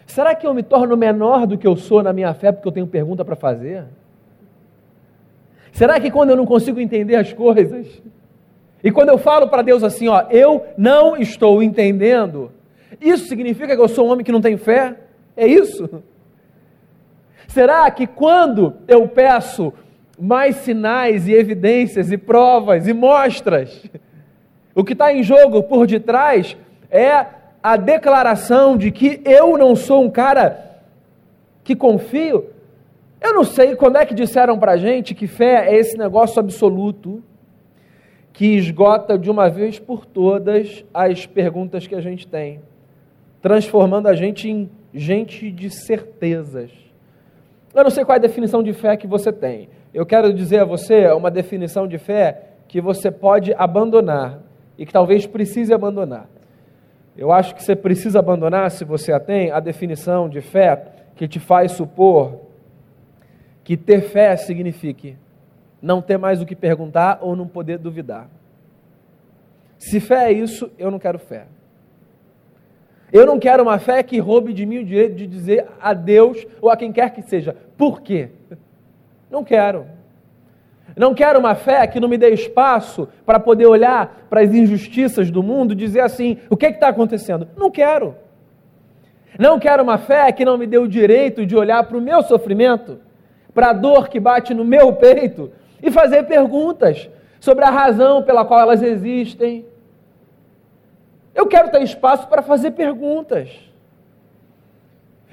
Será 0.08 0.34
que 0.34 0.48
eu 0.48 0.54
me 0.54 0.64
torno 0.64 0.98
menor 0.98 1.46
do 1.46 1.58
que 1.58 1.68
eu 1.68 1.78
sou 1.78 2.02
na 2.02 2.12
minha 2.12 2.34
fé 2.34 2.52
porque 2.52 2.68
eu 2.68 2.72
tenho 2.72 2.88
pergunta 2.88 3.24
para 3.24 3.36
fazer? 3.36 3.86
Será 5.72 6.00
que 6.00 6.10
quando 6.10 6.32
eu 6.32 6.36
não 6.36 6.46
consigo 6.48 6.80
entender 6.80 7.16
as 7.16 7.32
coisas, 7.32 8.02
e 8.84 8.92
quando 8.92 9.10
eu 9.10 9.18
falo 9.20 9.48
para 9.48 9.62
Deus 9.62 9.84
assim, 9.84 10.08
ó, 10.08 10.24
eu 10.32 10.66
não 10.76 11.16
estou 11.16 11.62
entendendo, 11.62 12.52
isso 13.00 13.28
significa 13.28 13.76
que 13.76 13.82
eu 13.82 13.88
sou 13.88 14.08
um 14.08 14.12
homem 14.12 14.26
que 14.26 14.32
não 14.32 14.42
tem 14.42 14.58
fé? 14.58 14.96
É 15.36 15.46
isso? 15.46 16.04
Será 17.48 17.90
que 17.92 18.08
quando 18.08 18.74
eu 18.88 19.08
peço 19.08 19.72
mais 20.18 20.58
sinais 20.58 21.28
e 21.28 21.34
evidências 21.34 22.12
e 22.12 22.18
provas 22.18 22.88
e 22.88 22.94
mostras, 22.94 23.86
o 24.74 24.84
que 24.84 24.94
está 24.94 25.14
em 25.14 25.24
jogo 25.24 25.64
por 25.64 25.86
detrás 25.86 26.58
é 26.90 27.26
a 27.62 27.76
declaração 27.76 28.78
de 28.78 28.92
que 28.92 29.22
eu 29.26 29.58
não 29.58 29.76
sou 29.76 30.04
um 30.04 30.10
cara 30.10 30.82
que 31.64 31.76
confio? 31.76 32.46
Eu 33.20 33.34
não 33.34 33.44
sei 33.44 33.76
quando 33.76 33.98
é 33.98 34.06
que 34.06 34.14
disseram 34.14 34.58
para 34.58 34.78
gente 34.78 35.14
que 35.16 35.28
fé 35.28 35.68
é 35.68 35.76
esse 35.76 35.98
negócio 35.98 36.40
absoluto 36.40 37.24
que 38.32 38.56
esgota 38.56 39.18
de 39.18 39.32
uma 39.32 39.50
vez 39.50 39.80
por 39.80 40.06
todas 40.06 40.86
as 40.94 41.26
perguntas 41.26 41.88
que 41.88 41.96
a 41.96 42.02
gente 42.02 42.28
tem, 42.28 42.62
transformando 43.42 44.08
a 44.08 44.16
gente 44.16 44.48
em 44.48 44.70
gente 44.94 45.52
de 45.52 45.72
certezas. 45.72 46.72
Eu 47.74 47.84
não 47.84 47.90
sei 47.90 48.06
qual 48.06 48.16
é 48.16 48.20
a 48.20 48.22
definição 48.22 48.62
de 48.62 48.74
fé 48.74 48.96
que 48.96 49.08
você 49.08 49.34
tem. 49.34 49.70
Eu 49.98 50.06
quero 50.06 50.32
dizer 50.32 50.60
a 50.60 50.64
você 50.64 51.08
uma 51.08 51.32
definição 51.32 51.88
de 51.88 51.98
fé 51.98 52.50
que 52.68 52.80
você 52.80 53.10
pode 53.10 53.52
abandonar 53.56 54.44
e 54.78 54.86
que 54.86 54.94
talvez 54.94 55.26
precise 55.26 55.74
abandonar. 55.74 56.30
Eu 57.18 57.32
acho 57.32 57.56
que 57.56 57.64
você 57.64 57.76
precisa 57.76 58.20
abandonar, 58.20 58.70
se 58.70 58.86
você 58.86 59.12
a 59.12 59.20
tem, 59.20 59.50
a 59.50 59.60
definição 59.60 60.30
de 60.30 60.40
fé 60.40 60.86
que 61.16 61.28
te 61.28 61.40
faz 61.40 61.72
supor 61.72 62.42
que 63.64 63.76
ter 63.76 64.02
fé 64.02 64.36
signifique 64.36 65.18
não 65.82 66.00
ter 66.00 66.20
mais 66.20 66.44
o 66.44 66.46
que 66.46 66.56
perguntar 66.56 67.18
ou 67.20 67.36
não 67.36 67.48
poder 67.48 67.80
duvidar. 67.80 68.30
Se 69.80 70.00
fé 70.00 70.26
é 70.26 70.32
isso, 70.32 70.70
eu 70.78 70.92
não 70.92 71.00
quero 71.00 71.18
fé. 71.18 71.48
Eu 73.12 73.26
não 73.26 73.40
quero 73.40 73.64
uma 73.64 73.80
fé 73.80 74.04
que 74.04 74.20
roube 74.20 74.54
de 74.54 74.64
mim 74.64 74.78
o 74.78 74.86
direito 74.86 75.16
de 75.16 75.26
dizer 75.26 75.66
a 75.82 75.96
Deus 75.96 76.46
ou 76.62 76.70
a 76.70 76.78
quem 76.78 76.92
quer 76.92 77.10
que 77.10 77.24
seja, 77.24 77.56
por 77.76 78.00
quê? 78.02 78.37
Não 79.30 79.44
quero. 79.44 79.86
Não 80.96 81.14
quero 81.14 81.40
uma 81.40 81.54
fé 81.54 81.86
que 81.86 82.00
não 82.00 82.08
me 82.08 82.18
dê 82.18 82.30
espaço 82.30 83.08
para 83.26 83.40
poder 83.40 83.66
olhar 83.66 84.26
para 84.30 84.42
as 84.42 84.54
injustiças 84.54 85.30
do 85.30 85.44
mundo 85.44 85.74
e 85.74 85.76
dizer 85.76 86.02
assim: 86.02 86.38
o 86.50 86.58
que 86.58 86.66
é 86.66 86.70
está 86.70 86.88
acontecendo? 86.88 87.48
Não 87.56 87.70
quero. 87.70 88.16
Não 89.38 89.60
quero 89.60 89.84
uma 89.84 89.98
fé 89.98 90.32
que 90.32 90.46
não 90.46 90.58
me 90.58 90.66
dê 90.66 90.78
o 90.78 90.88
direito 90.88 91.46
de 91.46 91.56
olhar 91.56 91.84
para 91.84 91.98
o 91.98 92.02
meu 92.02 92.24
sofrimento, 92.24 93.00
para 93.54 93.70
a 93.70 93.74
dor 93.74 94.08
que 94.08 94.20
bate 94.20 94.54
no 94.54 94.66
meu 94.66 94.94
peito 94.94 95.52
e 95.84 95.92
fazer 95.92 96.24
perguntas 96.24 97.10
sobre 97.40 97.64
a 97.64 97.70
razão 97.70 98.24
pela 98.24 98.46
qual 98.46 98.62
elas 98.62 98.82
existem 98.82 99.66
eu 101.38 101.46
quero 101.46 101.70
ter 101.70 101.84
espaço 101.84 102.28
para 102.28 102.42
fazer 102.42 102.72
perguntas. 102.72 103.48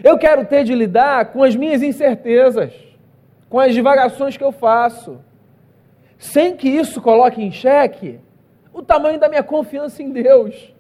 Eu 0.03 0.19
quero 0.19 0.45
ter 0.45 0.63
de 0.63 0.75
lidar 0.75 1.33
com 1.33 1.43
as 1.43 1.57
minhas 1.57 1.83
incertezas, 1.83 2.75
com 3.55 3.61
as 3.61 3.73
divagações 3.73 4.37
que 4.37 4.43
eu 4.43 4.51
faço, 4.51 5.21
sem 6.19 6.57
que 6.57 6.69
isso 6.69 7.01
coloque 7.01 7.41
em 7.41 7.53
xeque 7.53 8.19
o 8.73 8.83
tamanho 8.83 9.17
da 9.17 9.29
minha 9.29 9.45
confiança 9.45 10.03
em 10.03 10.11
Deus. 10.11 10.75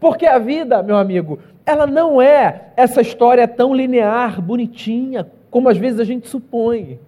Porque 0.00 0.24
a 0.24 0.38
vida, 0.38 0.82
meu 0.82 0.96
amigo, 0.96 1.38
ela 1.66 1.86
não 1.86 2.18
é 2.22 2.72
essa 2.78 3.02
história 3.02 3.46
tão 3.46 3.74
linear, 3.74 4.40
bonitinha, 4.40 5.30
como 5.50 5.68
às 5.68 5.76
vezes 5.76 6.00
a 6.00 6.04
gente 6.04 6.28
supõe. 6.28 6.98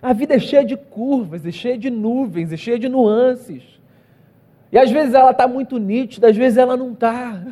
A 0.00 0.14
vida 0.14 0.34
é 0.34 0.38
cheia 0.38 0.64
de 0.64 0.74
curvas, 0.74 1.44
é 1.44 1.50
cheia 1.50 1.76
de 1.76 1.90
nuvens, 1.90 2.54
é 2.54 2.56
cheia 2.56 2.78
de 2.78 2.88
nuances. 2.88 3.62
E 4.72 4.78
às 4.78 4.90
vezes 4.90 5.12
ela 5.12 5.32
está 5.32 5.46
muito 5.46 5.76
nítida, 5.76 6.30
às 6.30 6.36
vezes 6.38 6.56
ela 6.56 6.74
não 6.74 6.92
está. 6.92 7.48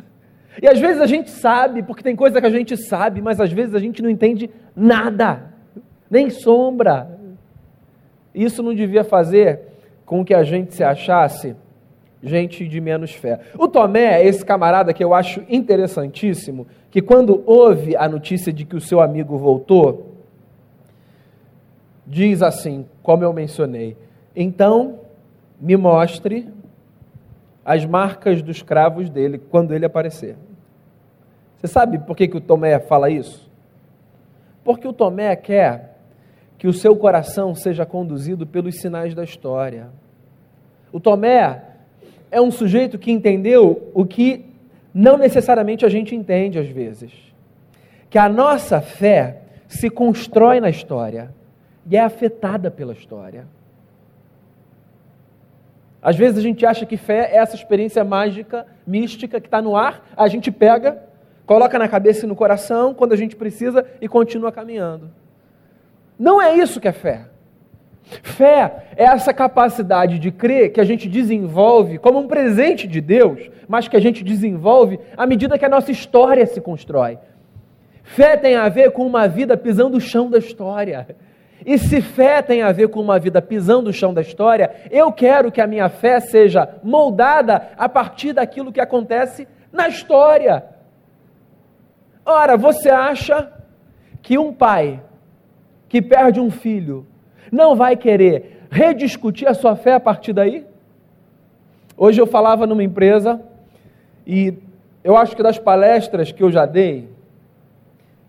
E 0.59 0.67
às 0.67 0.79
vezes 0.79 0.99
a 0.99 1.05
gente 1.05 1.29
sabe, 1.29 1.83
porque 1.83 2.01
tem 2.01 2.15
coisa 2.15 2.41
que 2.41 2.47
a 2.47 2.49
gente 2.49 2.75
sabe, 2.75 3.21
mas 3.21 3.39
às 3.39 3.53
vezes 3.53 3.75
a 3.75 3.79
gente 3.79 4.01
não 4.01 4.09
entende 4.09 4.49
nada, 4.75 5.50
nem 6.11 6.29
sombra. 6.29 7.17
Isso 8.35 8.61
não 8.61 8.75
devia 8.75 9.05
fazer 9.05 9.61
com 10.05 10.25
que 10.25 10.33
a 10.33 10.43
gente 10.43 10.75
se 10.75 10.83
achasse 10.83 11.55
gente 12.21 12.67
de 12.67 12.81
menos 12.81 13.13
fé. 13.13 13.39
O 13.57 13.67
Tomé 13.67 14.21
é 14.21 14.27
esse 14.27 14.45
camarada 14.45 14.93
que 14.93 15.03
eu 15.03 15.13
acho 15.13 15.41
interessantíssimo, 15.47 16.67
que 16.91 17.01
quando 17.01 17.41
ouve 17.45 17.95
a 17.95 18.07
notícia 18.09 18.51
de 18.51 18.65
que 18.65 18.75
o 18.75 18.81
seu 18.81 18.99
amigo 18.99 19.37
voltou, 19.37 20.17
diz 22.05 22.43
assim, 22.43 22.85
como 23.01 23.23
eu 23.23 23.31
mencionei: 23.31 23.95
então 24.35 24.99
me 25.59 25.77
mostre 25.77 26.49
as 27.63 27.85
marcas 27.85 28.41
dos 28.41 28.61
cravos 28.61 29.09
dele 29.09 29.37
quando 29.37 29.73
ele 29.73 29.85
aparecer. 29.85 30.35
Você 31.57 31.67
sabe 31.67 31.99
por 31.99 32.17
que, 32.17 32.27
que 32.27 32.37
o 32.37 32.41
Tomé 32.41 32.79
fala 32.79 33.09
isso? 33.09 33.49
Porque 34.63 34.87
o 34.87 34.93
Tomé 34.93 35.35
quer 35.35 35.90
que 36.61 36.67
o 36.67 36.73
seu 36.73 36.95
coração 36.95 37.55
seja 37.55 37.87
conduzido 37.87 38.45
pelos 38.45 38.79
sinais 38.79 39.15
da 39.15 39.23
história. 39.23 39.89
O 40.93 40.99
Tomé 40.99 41.59
é 42.29 42.39
um 42.39 42.51
sujeito 42.51 42.99
que 42.99 43.11
entendeu 43.11 43.89
o 43.95 44.05
que 44.05 44.45
não 44.93 45.17
necessariamente 45.17 45.87
a 45.87 45.89
gente 45.89 46.15
entende 46.15 46.59
às 46.59 46.67
vezes. 46.69 47.11
Que 48.11 48.19
a 48.19 48.29
nossa 48.29 48.79
fé 48.79 49.41
se 49.67 49.89
constrói 49.89 50.59
na 50.59 50.69
história 50.69 51.33
e 51.89 51.97
é 51.97 51.99
afetada 51.99 52.69
pela 52.69 52.93
história. 52.93 53.47
Às 55.99 56.15
vezes 56.15 56.37
a 56.37 56.43
gente 56.43 56.63
acha 56.63 56.85
que 56.85 56.95
fé 56.95 57.31
é 57.31 57.37
essa 57.37 57.55
experiência 57.55 58.03
mágica, 58.03 58.67
mística, 58.85 59.41
que 59.41 59.47
está 59.47 59.63
no 59.63 59.75
ar, 59.75 60.07
a 60.15 60.27
gente 60.27 60.51
pega, 60.51 61.01
coloca 61.43 61.79
na 61.79 61.87
cabeça 61.87 62.27
e 62.27 62.29
no 62.29 62.35
coração 62.35 62.93
quando 62.93 63.13
a 63.13 63.17
gente 63.17 63.35
precisa 63.35 63.83
e 63.99 64.07
continua 64.07 64.51
caminhando. 64.51 65.20
Não 66.21 66.39
é 66.39 66.53
isso 66.53 66.79
que 66.79 66.87
é 66.87 66.91
fé. 66.91 67.25
Fé 68.21 68.85
é 68.95 69.05
essa 69.05 69.33
capacidade 69.33 70.19
de 70.19 70.29
crer 70.29 70.71
que 70.71 70.79
a 70.79 70.83
gente 70.83 71.09
desenvolve 71.09 71.97
como 71.97 72.19
um 72.19 72.27
presente 72.27 72.87
de 72.87 73.01
Deus, 73.01 73.49
mas 73.67 73.87
que 73.87 73.97
a 73.97 73.99
gente 73.99 74.23
desenvolve 74.23 74.99
à 75.17 75.25
medida 75.25 75.57
que 75.57 75.65
a 75.65 75.69
nossa 75.69 75.91
história 75.91 76.45
se 76.45 76.61
constrói. 76.61 77.17
Fé 78.03 78.37
tem 78.37 78.55
a 78.55 78.69
ver 78.69 78.91
com 78.91 79.03
uma 79.03 79.27
vida 79.27 79.57
pisando 79.57 79.97
o 79.97 79.99
chão 79.99 80.29
da 80.29 80.37
história. 80.37 81.07
E 81.65 81.79
se 81.79 82.01
fé 82.01 82.43
tem 82.43 82.61
a 82.61 82.71
ver 82.71 82.89
com 82.89 83.01
uma 83.01 83.17
vida 83.17 83.41
pisando 83.41 83.89
o 83.89 83.93
chão 83.93 84.13
da 84.13 84.21
história, 84.21 84.69
eu 84.91 85.11
quero 85.11 85.51
que 85.51 85.59
a 85.59 85.65
minha 85.65 85.89
fé 85.89 86.19
seja 86.19 86.69
moldada 86.83 87.69
a 87.75 87.89
partir 87.89 88.33
daquilo 88.33 88.71
que 88.71 88.79
acontece 88.79 89.47
na 89.73 89.87
história. 89.87 90.65
Ora, 92.23 92.55
você 92.57 92.91
acha 92.91 93.51
que 94.21 94.37
um 94.37 94.53
pai 94.53 95.01
que 95.91 96.01
perde 96.01 96.39
um 96.39 96.49
filho 96.49 97.05
não 97.51 97.75
vai 97.75 97.97
querer 97.97 98.61
rediscutir 98.71 99.45
a 99.45 99.53
sua 99.53 99.75
fé 99.75 99.95
a 99.95 99.99
partir 99.99 100.31
daí? 100.31 100.65
Hoje 101.97 102.21
eu 102.21 102.25
falava 102.25 102.65
numa 102.65 102.81
empresa 102.81 103.41
e 104.25 104.53
eu 105.03 105.17
acho 105.17 105.35
que 105.35 105.43
das 105.43 105.59
palestras 105.59 106.31
que 106.31 106.41
eu 106.41 106.49
já 106.49 106.65
dei 106.65 107.09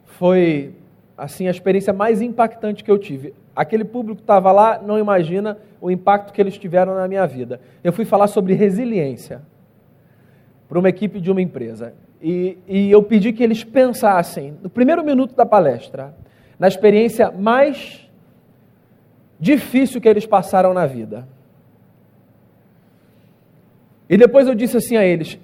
foi 0.04 0.75
assim, 1.16 1.47
a 1.47 1.52
experiência 1.52 1.92
mais 1.92 2.21
impactante 2.21 2.83
que 2.83 2.90
eu 2.90 2.99
tive. 2.99 3.33
Aquele 3.54 3.85
público 3.85 4.16
que 4.16 4.25
estava 4.25 4.50
lá 4.50 4.83
não 4.85 4.99
imagina 4.99 5.57
o 5.81 5.88
impacto 5.88 6.33
que 6.33 6.40
eles 6.40 6.59
tiveram 6.59 6.97
na 6.97 7.07
minha 7.07 7.28
vida. 7.28 7.61
Eu 7.85 7.92
fui 7.92 8.04
falar 8.04 8.26
sobre 8.26 8.54
resiliência. 8.54 9.40
para 10.69 10.81
uma 10.81 10.88
equipe 10.88 11.21
de 11.21 11.31
uma 11.31 11.40
empresa. 11.40 11.95
E, 12.21 12.59
e 12.66 12.90
eu 12.90 13.04
pedi 13.04 13.33
que 13.33 13.42
eles 13.45 13.62
pensassem, 13.62 14.59
no 14.61 14.69
primeiro 14.69 15.04
minuto 15.04 15.37
da 15.37 15.47
palestra, 15.47 16.12
na 16.62 16.69
experiência 16.69 17.28
mais 17.33 18.09
difícil 19.40 20.00
que 20.00 20.09
eles 20.09 20.25
passaram 20.25 20.73
na 20.73 20.87
vida. 20.87 21.26
E 24.09 24.16
depois 24.16 24.47
eu 24.47 24.54
disse 24.54 24.76
assim 24.76 24.97
a 24.97 25.04
eles: 25.04 25.40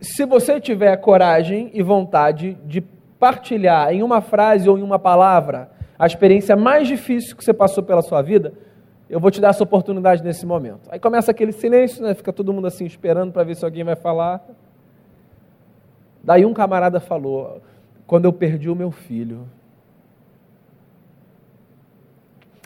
se 0.00 0.24
você 0.24 0.60
tiver 0.60 0.96
coragem 0.98 1.72
e 1.74 1.82
vontade 1.82 2.56
de 2.64 2.82
partilhar 3.18 3.92
em 3.92 4.00
uma 4.04 4.20
frase 4.20 4.70
ou 4.70 4.78
em 4.78 4.82
uma 4.82 4.96
palavra 4.96 5.72
a 5.98 6.06
experiência 6.06 6.54
mais 6.54 6.86
difícil 6.86 7.36
que 7.36 7.44
você 7.44 7.52
passou 7.52 7.82
pela 7.82 8.00
sua 8.00 8.22
vida, 8.22 8.54
eu 9.08 9.18
vou 9.18 9.32
te 9.32 9.40
dar 9.40 9.48
essa 9.48 9.64
oportunidade 9.64 10.22
nesse 10.22 10.46
momento. 10.46 10.88
Aí 10.88 11.00
começa 11.00 11.32
aquele 11.32 11.50
silêncio, 11.50 12.00
né? 12.00 12.14
Fica 12.14 12.32
todo 12.32 12.52
mundo 12.52 12.68
assim 12.68 12.86
esperando 12.86 13.32
para 13.32 13.42
ver 13.42 13.56
se 13.56 13.64
alguém 13.64 13.82
vai 13.82 13.96
falar. 13.96 14.40
Daí 16.22 16.46
um 16.46 16.54
camarada 16.54 17.00
falou: 17.00 17.60
quando 18.06 18.26
eu 18.26 18.32
perdi 18.32 18.70
o 18.70 18.76
meu 18.76 18.92
filho. 18.92 19.48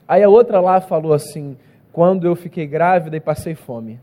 Aí 0.06 0.22
a 0.22 0.28
outra 0.28 0.60
lá 0.60 0.80
falou 0.80 1.12
assim: 1.12 1.56
quando 1.92 2.26
eu 2.26 2.34
fiquei 2.34 2.66
grávida 2.66 3.16
e 3.16 3.20
passei 3.20 3.54
fome. 3.54 4.00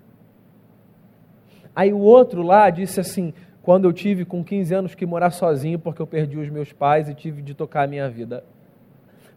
Aí 1.76 1.94
o 1.94 2.00
outro 2.00 2.42
lá 2.42 2.70
disse 2.70 3.00
assim: 3.00 3.34
quando 3.62 3.86
eu 3.86 3.94
tive 3.94 4.26
com 4.26 4.44
15 4.44 4.74
anos 4.74 4.96
que 4.96 5.06
morar 5.06 5.32
sozinho 5.32 5.78
porque 5.78 6.02
eu 6.02 6.08
perdi 6.08 6.38
os 6.38 6.50
meus 6.50 6.74
pais 6.74 7.08
e 7.08 7.14
tive 7.14 7.42
de 7.42 7.54
tocar 7.54 7.84
a 7.84 7.88
minha 7.88 8.10
vida. 8.10 8.44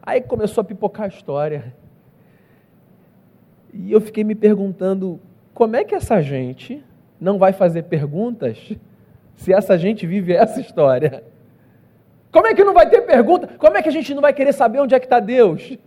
Aí 0.01 0.21
começou 0.21 0.61
a 0.61 0.65
pipocar 0.65 1.05
a 1.05 1.09
história. 1.09 1.73
E 3.73 3.91
eu 3.91 4.01
fiquei 4.01 4.23
me 4.23 4.35
perguntando: 4.35 5.19
como 5.53 5.75
é 5.75 5.83
que 5.83 5.95
essa 5.95 6.21
gente 6.21 6.83
não 7.19 7.37
vai 7.37 7.53
fazer 7.53 7.83
perguntas 7.83 8.73
se 9.35 9.53
essa 9.53 9.77
gente 9.77 10.07
vive 10.07 10.33
essa 10.33 10.59
história? 10.59 11.23
Como 12.31 12.47
é 12.47 12.53
que 12.53 12.63
não 12.63 12.73
vai 12.73 12.89
ter 12.89 13.01
pergunta? 13.01 13.47
Como 13.57 13.77
é 13.77 13.81
que 13.81 13.89
a 13.89 13.91
gente 13.91 14.13
não 14.13 14.21
vai 14.21 14.33
querer 14.33 14.53
saber 14.53 14.79
onde 14.79 14.93
é 14.93 14.99
que 14.99 15.05
está 15.05 15.19
Deus? 15.19 15.77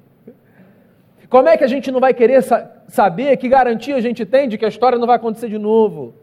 Como 1.28 1.48
é 1.48 1.56
que 1.56 1.64
a 1.64 1.68
gente 1.68 1.90
não 1.90 2.00
vai 2.00 2.14
querer 2.14 2.42
sa 2.42 2.70
saber 2.88 3.36
que 3.36 3.48
garantia 3.48 3.96
a 3.96 4.00
gente 4.00 4.24
tem 4.24 4.48
de 4.48 4.56
que 4.56 4.64
a 4.64 4.68
história 4.68 4.98
não 4.98 5.06
vai 5.06 5.16
acontecer 5.16 5.48
de 5.48 5.58
novo? 5.58 6.14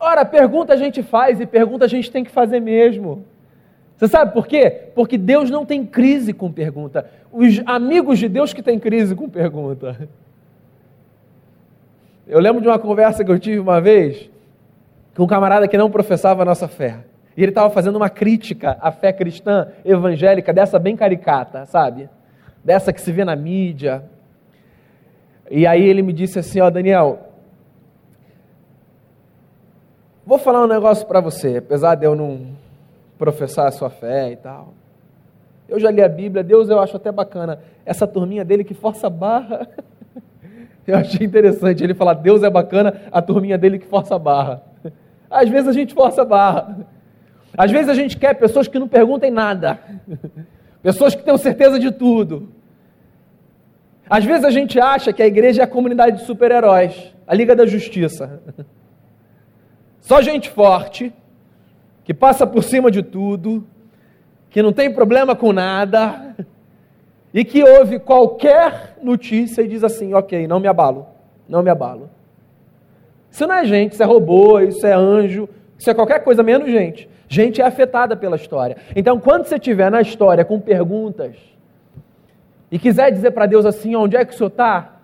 Ora, 0.00 0.24
pergunta 0.24 0.72
a 0.72 0.76
gente 0.76 1.02
faz 1.02 1.40
e 1.40 1.46
pergunta 1.46 1.84
a 1.84 1.88
gente 1.88 2.10
tem 2.10 2.24
que 2.24 2.30
fazer 2.30 2.58
mesmo. 2.58 3.24
Você 3.96 4.08
sabe 4.08 4.32
por 4.32 4.46
quê? 4.46 4.88
Porque 4.94 5.16
Deus 5.18 5.50
não 5.50 5.64
tem 5.64 5.84
crise 5.84 6.32
com 6.32 6.50
pergunta. 6.50 7.08
Os 7.30 7.62
amigos 7.66 8.18
de 8.18 8.28
Deus 8.28 8.52
que 8.52 8.62
têm 8.62 8.78
crise 8.78 9.14
com 9.14 9.28
pergunta. 9.28 10.08
Eu 12.26 12.40
lembro 12.40 12.62
de 12.62 12.68
uma 12.68 12.78
conversa 12.78 13.22
que 13.24 13.30
eu 13.30 13.38
tive 13.38 13.58
uma 13.58 13.80
vez 13.80 14.30
com 15.14 15.24
um 15.24 15.26
camarada 15.26 15.68
que 15.68 15.76
não 15.76 15.90
professava 15.90 16.42
a 16.42 16.44
nossa 16.44 16.66
fé. 16.66 16.98
E 17.36 17.42
ele 17.42 17.50
estava 17.50 17.70
fazendo 17.70 17.96
uma 17.96 18.10
crítica 18.10 18.76
à 18.80 18.90
fé 18.90 19.12
cristã 19.12 19.68
evangélica, 19.84 20.52
dessa 20.52 20.78
bem 20.78 20.96
caricata, 20.96 21.66
sabe? 21.66 22.08
Dessa 22.64 22.92
que 22.92 23.00
se 23.00 23.12
vê 23.12 23.24
na 23.24 23.36
mídia. 23.36 24.04
E 25.50 25.66
aí 25.66 25.82
ele 25.82 26.02
me 26.02 26.12
disse 26.12 26.38
assim: 26.38 26.60
Ó, 26.60 26.70
Daniel, 26.70 27.32
Vou 30.24 30.38
falar 30.38 30.62
um 30.62 30.68
negócio 30.68 31.04
para 31.06 31.20
você, 31.20 31.56
apesar 31.56 31.96
de 31.96 32.06
eu 32.06 32.14
não 32.14 32.46
professar 33.18 33.66
a 33.66 33.72
sua 33.72 33.90
fé 33.90 34.30
e 34.30 34.36
tal. 34.36 34.72
Eu 35.68 35.80
já 35.80 35.90
li 35.90 36.00
a 36.00 36.08
Bíblia, 36.08 36.44
Deus 36.44 36.68
eu 36.68 36.78
acho 36.78 36.96
até 36.96 37.10
bacana. 37.10 37.58
Essa 37.84 38.06
turminha 38.06 38.44
dele 38.44 38.62
que 38.62 38.72
força 38.72 39.08
a 39.08 39.10
barra. 39.10 39.68
Eu 40.84 40.96
achei 40.96 41.24
interessante 41.24 41.84
ele 41.84 41.94
falar, 41.94 42.14
Deus 42.14 42.42
é 42.42 42.50
bacana, 42.50 43.02
a 43.12 43.22
turminha 43.22 43.56
dele 43.56 43.78
que 43.78 43.86
força 43.86 44.16
a 44.16 44.18
barra. 44.18 44.62
Às 45.30 45.48
vezes 45.48 45.68
a 45.68 45.72
gente 45.72 45.94
força 45.94 46.22
a 46.22 46.24
barra. 46.24 46.76
Às 47.56 47.70
vezes 47.70 47.88
a 47.88 47.94
gente 47.94 48.16
quer 48.16 48.34
pessoas 48.34 48.66
que 48.66 48.80
não 48.80 48.88
perguntem 48.88 49.30
nada. 49.30 49.78
Pessoas 50.82 51.14
que 51.14 51.22
tenham 51.22 51.38
certeza 51.38 51.78
de 51.78 51.90
tudo. 51.92 52.48
Às 54.10 54.24
vezes 54.24 54.44
a 54.44 54.50
gente 54.50 54.80
acha 54.80 55.12
que 55.12 55.22
a 55.22 55.26
igreja 55.26 55.62
é 55.62 55.64
a 55.64 55.68
comunidade 55.68 56.18
de 56.18 56.24
super-heróis, 56.24 57.14
a 57.26 57.34
Liga 57.34 57.54
da 57.54 57.64
Justiça. 57.64 58.42
Só 60.00 60.20
gente 60.20 60.50
forte, 60.50 61.12
que 62.04 62.12
passa 62.12 62.46
por 62.46 62.64
cima 62.64 62.90
de 62.90 63.02
tudo, 63.02 63.64
que 64.50 64.60
não 64.60 64.72
tem 64.72 64.92
problema 64.92 65.36
com 65.36 65.52
nada, 65.52 66.36
e 67.32 67.44
que 67.44 67.62
ouve 67.62 68.00
qualquer 68.00 68.96
notícia 69.00 69.62
e 69.62 69.68
diz 69.68 69.84
assim: 69.84 70.12
ok, 70.12 70.46
não 70.48 70.58
me 70.58 70.66
abalo, 70.66 71.06
não 71.48 71.62
me 71.62 71.70
abalo. 71.70 72.10
Isso 73.30 73.46
não 73.46 73.54
é 73.54 73.64
gente, 73.64 73.92
isso 73.92 74.02
é 74.02 74.06
robô, 74.06 74.60
isso 74.60 74.86
é 74.86 74.92
anjo, 74.92 75.48
isso 75.78 75.88
é 75.88 75.94
qualquer 75.94 76.22
coisa 76.22 76.42
menos 76.42 76.68
gente. 76.68 77.08
Gente 77.32 77.62
é 77.62 77.64
afetada 77.64 78.14
pela 78.14 78.36
história. 78.36 78.76
Então, 78.94 79.18
quando 79.18 79.46
você 79.46 79.54
estiver 79.54 79.90
na 79.90 80.02
história 80.02 80.44
com 80.44 80.60
perguntas 80.60 81.34
e 82.70 82.78
quiser 82.78 83.10
dizer 83.10 83.30
para 83.30 83.46
Deus 83.46 83.64
assim: 83.64 83.96
onde 83.96 84.18
é 84.18 84.22
que 84.22 84.34
o 84.34 84.36
senhor 84.36 84.50
está? 84.50 84.96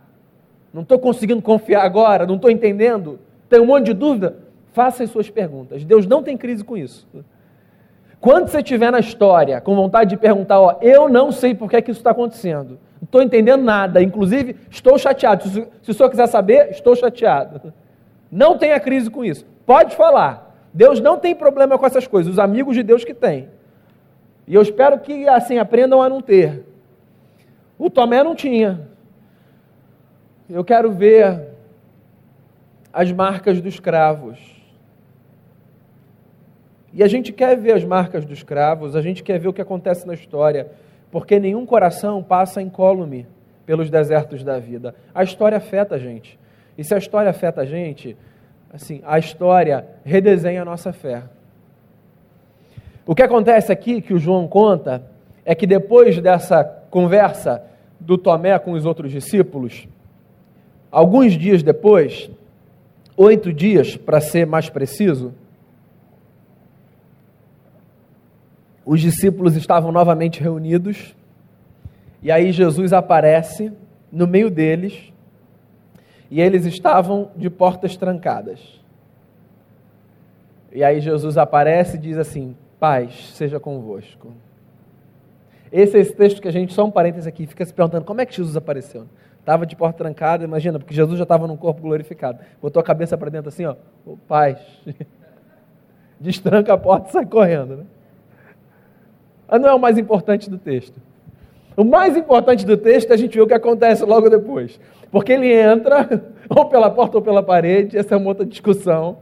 Não 0.70 0.82
estou 0.82 0.98
conseguindo 0.98 1.40
confiar 1.40 1.86
agora, 1.86 2.26
não 2.26 2.34
estou 2.34 2.50
entendendo, 2.50 3.18
tenho 3.48 3.62
um 3.62 3.66
monte 3.66 3.86
de 3.86 3.94
dúvida. 3.94 4.36
Faça 4.74 5.02
as 5.02 5.08
suas 5.08 5.30
perguntas. 5.30 5.82
Deus 5.86 6.06
não 6.06 6.22
tem 6.22 6.36
crise 6.36 6.62
com 6.62 6.76
isso. 6.76 7.08
Quando 8.20 8.48
você 8.48 8.58
estiver 8.58 8.92
na 8.92 9.00
história 9.00 9.58
com 9.62 9.74
vontade 9.74 10.10
de 10.10 10.18
perguntar, 10.18 10.60
ó, 10.60 10.76
eu 10.82 11.08
não 11.08 11.32
sei 11.32 11.54
por 11.54 11.70
que, 11.70 11.76
é 11.76 11.80
que 11.80 11.90
isso 11.90 12.00
está 12.00 12.10
acontecendo, 12.10 12.78
não 13.00 13.06
estou 13.06 13.22
entendendo 13.22 13.62
nada, 13.62 14.02
inclusive 14.02 14.54
estou 14.70 14.98
chateado. 14.98 15.48
Se, 15.48 15.90
o 15.90 15.94
senhor 15.94 16.10
quiser 16.10 16.26
saber, 16.26 16.72
estou 16.72 16.94
chateado. 16.94 17.72
Não 18.30 18.58
tenha 18.58 18.78
crise 18.78 19.08
com 19.08 19.24
isso. 19.24 19.46
Pode 19.64 19.96
falar. 19.96 20.47
Deus 20.72 21.00
não 21.00 21.18
tem 21.18 21.35
problema 21.35 21.78
com 21.78 21.87
essas 21.87 22.07
coisas, 22.07 22.33
os 22.33 22.38
amigos 22.38 22.74
de 22.74 22.83
Deus 22.83 23.04
que 23.04 23.14
têm. 23.14 23.48
E 24.46 24.54
eu 24.54 24.62
espero 24.62 24.98
que 25.00 25.28
assim 25.28 25.59
aprendam 25.59 26.00
a 26.00 26.09
não 26.09 26.20
ter. 26.20 26.64
O 27.78 27.90
Tomé 27.90 28.22
não 28.22 28.35
tinha. 28.35 28.88
Eu 30.48 30.64
quero 30.64 30.90
ver 30.90 31.48
as 32.92 33.12
marcas 33.12 33.61
dos 33.61 33.78
cravos. 33.78 34.38
E 36.92 37.02
a 37.02 37.07
gente 37.07 37.33
quer 37.33 37.57
ver 37.57 37.72
as 37.72 37.85
marcas 37.85 38.24
dos 38.24 38.42
cravos, 38.42 38.96
a 38.96 39.02
gente 39.02 39.22
quer 39.22 39.38
ver 39.38 39.48
o 39.48 39.52
que 39.52 39.61
acontece 39.61 40.07
na 40.07 40.14
história, 40.14 40.70
porque 41.11 41.38
nenhum 41.38 41.66
coração 41.66 42.22
passa 42.22 42.62
incólume 42.62 43.26
pelos 43.66 43.90
desertos 43.90 44.42
da 44.42 44.59
vida. 44.59 44.94
A 45.14 45.22
história 45.22 45.59
afeta 45.59 45.96
a 45.96 45.98
gente. 45.98 46.38
E 46.76 46.83
se 46.83 46.94
a 46.94 46.98
história 46.98 47.31
afeta 47.31 47.61
a 47.61 47.64
gente, 47.66 48.16
assim, 48.72 49.00
a 49.04 49.18
história 49.18 49.87
redesenha 50.04 50.62
a 50.62 50.64
nossa 50.64 50.92
fé. 50.92 51.22
O 53.07 53.14
que 53.14 53.22
acontece 53.22 53.72
aqui, 53.72 54.02
que 54.02 54.12
o 54.12 54.18
João 54.18 54.46
conta, 54.46 55.02
é 55.44 55.54
que 55.54 55.66
depois 55.66 56.20
dessa 56.20 56.62
conversa 56.90 57.62
do 57.98 58.18
Tomé 58.18 58.59
com 58.59 58.72
os 58.72 58.85
outros 58.85 59.11
discípulos, 59.11 59.88
alguns 60.90 61.33
dias 61.33 61.62
depois, 61.62 62.31
oito 63.16 63.52
dias 63.52 63.96
para 63.96 64.20
ser 64.20 64.46
mais 64.46 64.68
preciso, 64.68 65.33
os 68.85 69.00
discípulos 69.00 69.57
estavam 69.57 69.90
novamente 69.90 70.40
reunidos, 70.40 71.14
e 72.22 72.31
aí 72.31 72.52
Jesus 72.52 72.92
aparece 72.92 73.72
no 74.11 74.26
meio 74.26 74.50
deles, 74.50 75.12
e 76.30 76.40
eles 76.40 76.66
estavam 76.66 77.30
de 77.36 77.48
portas 77.48 77.96
trancadas. 77.96 78.80
E 80.72 80.84
aí 80.84 81.00
Jesus 81.00 81.38
aparece 81.38 81.96
e 81.96 82.00
diz 82.00 82.18
assim: 82.18 82.56
Paz 82.78 83.32
seja 83.34 83.58
convosco. 83.58 84.32
Esse 85.70 85.96
é 85.96 86.00
esse 86.00 86.14
texto 86.14 86.40
que 86.40 86.48
a 86.48 86.52
gente, 86.52 86.72
só 86.72 86.84
um 86.84 86.90
parênteses 86.90 87.26
aqui, 87.26 87.46
fica 87.46 87.64
se 87.64 87.72
perguntando 87.72 88.04
como 88.04 88.20
é 88.20 88.26
que 88.26 88.34
Jesus 88.34 88.56
apareceu. 88.56 89.06
Estava 89.38 89.64
de 89.64 89.76
porta 89.76 89.98
trancada, 89.98 90.44
imagina, 90.44 90.78
porque 90.78 90.94
Jesus 90.94 91.16
já 91.16 91.22
estava 91.22 91.46
num 91.46 91.56
corpo 91.56 91.80
glorificado. 91.80 92.38
Botou 92.60 92.80
a 92.80 92.84
cabeça 92.84 93.16
para 93.16 93.30
dentro 93.30 93.48
assim, 93.48 93.64
ó, 93.64 93.76
oh, 94.04 94.16
paz. 94.16 94.58
Destranca 96.20 96.74
a 96.74 96.78
porta 96.78 97.08
e 97.08 97.12
sai 97.12 97.24
correndo, 97.24 97.76
né? 97.78 97.84
Mas 99.48 99.60
não 99.60 99.68
é 99.68 99.74
o 99.74 99.78
mais 99.78 99.96
importante 99.96 100.50
do 100.50 100.58
texto. 100.58 101.00
O 101.78 101.84
mais 101.84 102.16
importante 102.16 102.66
do 102.66 102.76
texto 102.76 103.12
é 103.12 103.14
a 103.14 103.16
gente 103.16 103.36
ver 103.36 103.42
o 103.42 103.46
que 103.46 103.54
acontece 103.54 104.04
logo 104.04 104.28
depois. 104.28 104.80
Porque 105.12 105.30
ele 105.30 105.52
entra, 105.52 106.24
ou 106.50 106.64
pela 106.64 106.90
porta 106.90 107.18
ou 107.18 107.22
pela 107.22 107.40
parede, 107.40 107.96
essa 107.96 108.16
é 108.16 108.18
uma 108.18 108.26
outra 108.26 108.44
discussão. 108.44 109.18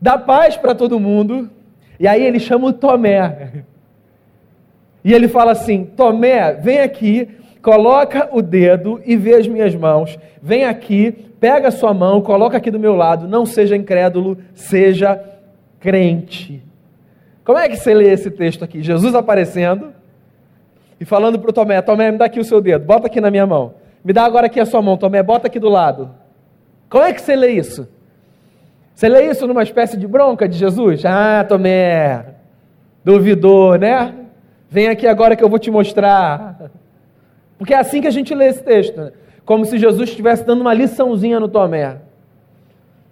Dá 0.00 0.16
paz 0.16 0.56
para 0.56 0.74
todo 0.74 0.98
mundo, 0.98 1.50
e 1.98 2.08
aí 2.08 2.24
ele 2.24 2.40
chama 2.40 2.68
o 2.68 2.72
Tomé. 2.72 3.62
E 5.04 5.12
ele 5.12 5.28
fala 5.28 5.52
assim: 5.52 5.84
Tomé, 5.84 6.54
vem 6.54 6.80
aqui, 6.80 7.28
coloca 7.60 8.30
o 8.32 8.40
dedo 8.40 8.98
e 9.04 9.14
vê 9.14 9.34
as 9.34 9.46
minhas 9.46 9.74
mãos. 9.74 10.18
Vem 10.42 10.64
aqui, 10.64 11.12
pega 11.38 11.68
a 11.68 11.70
sua 11.70 11.92
mão, 11.92 12.22
coloca 12.22 12.56
aqui 12.56 12.70
do 12.70 12.80
meu 12.80 12.96
lado. 12.96 13.28
Não 13.28 13.44
seja 13.44 13.76
incrédulo, 13.76 14.38
seja 14.54 15.22
crente. 15.78 16.62
Como 17.44 17.58
é 17.58 17.68
que 17.68 17.76
você 17.76 17.92
lê 17.92 18.10
esse 18.10 18.30
texto 18.30 18.64
aqui? 18.64 18.82
Jesus 18.82 19.14
aparecendo 19.14 19.99
e 21.00 21.04
falando 21.04 21.38
para 21.38 21.50
o 21.50 21.52
Tomé: 21.52 21.80
Tomé, 21.80 22.12
me 22.12 22.18
dá 22.18 22.26
aqui 22.26 22.38
o 22.38 22.44
seu 22.44 22.60
dedo, 22.60 22.84
bota 22.84 23.06
aqui 23.06 23.20
na 23.20 23.30
minha 23.30 23.46
mão. 23.46 23.74
Me 24.04 24.12
dá 24.12 24.24
agora 24.24 24.46
aqui 24.46 24.60
a 24.60 24.66
sua 24.66 24.82
mão, 24.82 24.96
Tomé, 24.96 25.22
bota 25.22 25.46
aqui 25.46 25.58
do 25.58 25.68
lado. 25.68 26.10
Como 26.88 27.04
é 27.04 27.12
que 27.12 27.22
você 27.22 27.34
lê 27.34 27.52
isso? 27.52 27.88
Você 28.94 29.08
lê 29.08 29.30
isso 29.30 29.46
numa 29.46 29.62
espécie 29.62 29.96
de 29.96 30.06
bronca 30.06 30.46
de 30.46 30.58
Jesus? 30.58 31.04
Ah, 31.06 31.44
Tomé, 31.48 32.26
duvidou, 33.02 33.76
né? 33.76 34.14
Vem 34.68 34.88
aqui 34.88 35.06
agora 35.06 35.34
que 35.34 35.42
eu 35.42 35.48
vou 35.48 35.58
te 35.58 35.70
mostrar. 35.70 36.70
Porque 37.56 37.74
é 37.74 37.78
assim 37.78 38.00
que 38.00 38.06
a 38.06 38.12
gente 38.12 38.34
lê 38.34 38.48
esse 38.48 38.62
texto, 38.62 39.00
né? 39.00 39.12
como 39.44 39.64
se 39.64 39.78
Jesus 39.78 40.10
estivesse 40.10 40.44
dando 40.44 40.60
uma 40.60 40.72
liçãozinha 40.72 41.40
no 41.40 41.48
Tomé. 41.48 41.96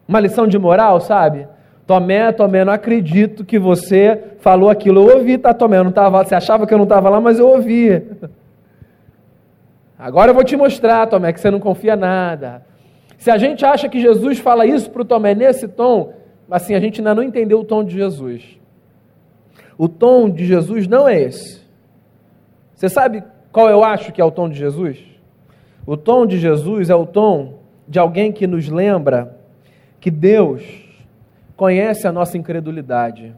Uma 0.07 0.21
lição 0.21 0.47
de 0.47 0.59
moral, 0.59 1.01
sabe? 1.01 1.49
Tomé, 1.89 2.31
Tomé, 2.33 2.67
não 2.67 2.73
acredito 2.75 3.47
que 3.47 3.59
você 3.59 4.35
falou 4.41 4.69
aquilo. 4.69 5.09
Eu 5.09 5.17
ouvi, 5.17 5.39
tá, 5.39 5.55
Tomé? 5.55 5.79
Eu 5.79 5.85
não 5.85 5.91
tava, 5.91 6.23
você 6.23 6.35
achava 6.35 6.67
que 6.67 6.75
eu 6.75 6.77
não 6.77 6.85
estava 6.85 7.09
lá, 7.09 7.19
mas 7.19 7.39
eu 7.39 7.49
ouvi. 7.49 8.07
Agora 9.99 10.31
eu 10.31 10.35
vou 10.35 10.45
te 10.45 10.55
mostrar, 10.55 11.07
Tomé, 11.07 11.33
que 11.33 11.41
você 11.41 11.51
não 11.51 11.59
confia 11.59 11.97
nada. 11.97 12.63
Se 13.17 13.31
a 13.31 13.39
gente 13.39 13.65
acha 13.65 13.89
que 13.89 14.03
Jesus 14.03 14.39
fala 14.39 14.67
isso 14.67 14.91
para 14.91 15.01
o 15.01 15.05
Tomé 15.05 15.35
nesse 15.35 15.67
tom, 15.67 16.13
assim, 16.51 16.75
a 16.75 16.81
gente 16.81 17.01
ainda 17.01 17.15
não 17.15 17.23
entendeu 17.23 17.61
o 17.61 17.65
tom 17.65 17.83
de 17.83 17.95
Jesus. 17.95 18.45
O 19.79 19.89
tom 19.89 20.29
de 20.29 20.45
Jesus 20.45 20.87
não 20.87 21.09
é 21.09 21.23
esse. 21.23 21.63
Você 22.75 22.91
sabe 22.91 23.25
qual 23.51 23.71
eu 23.71 23.83
acho 23.83 24.13
que 24.13 24.21
é 24.21 24.25
o 24.25 24.31
tom 24.31 24.51
de 24.51 24.59
Jesus? 24.59 25.03
O 25.87 25.97
tom 25.97 26.27
de 26.27 26.39
Jesus 26.39 26.91
é 26.91 26.95
o 26.95 27.07
tom 27.07 27.61
de 27.89 27.99
alguém 27.99 28.31
que 28.31 28.47
nos 28.47 28.69
lembra 28.69 29.39
que 29.99 30.11
Deus 30.11 30.87
conhece 31.59 32.07
a 32.07 32.13
nossa 32.13 32.39
incredulidade. 32.39 33.35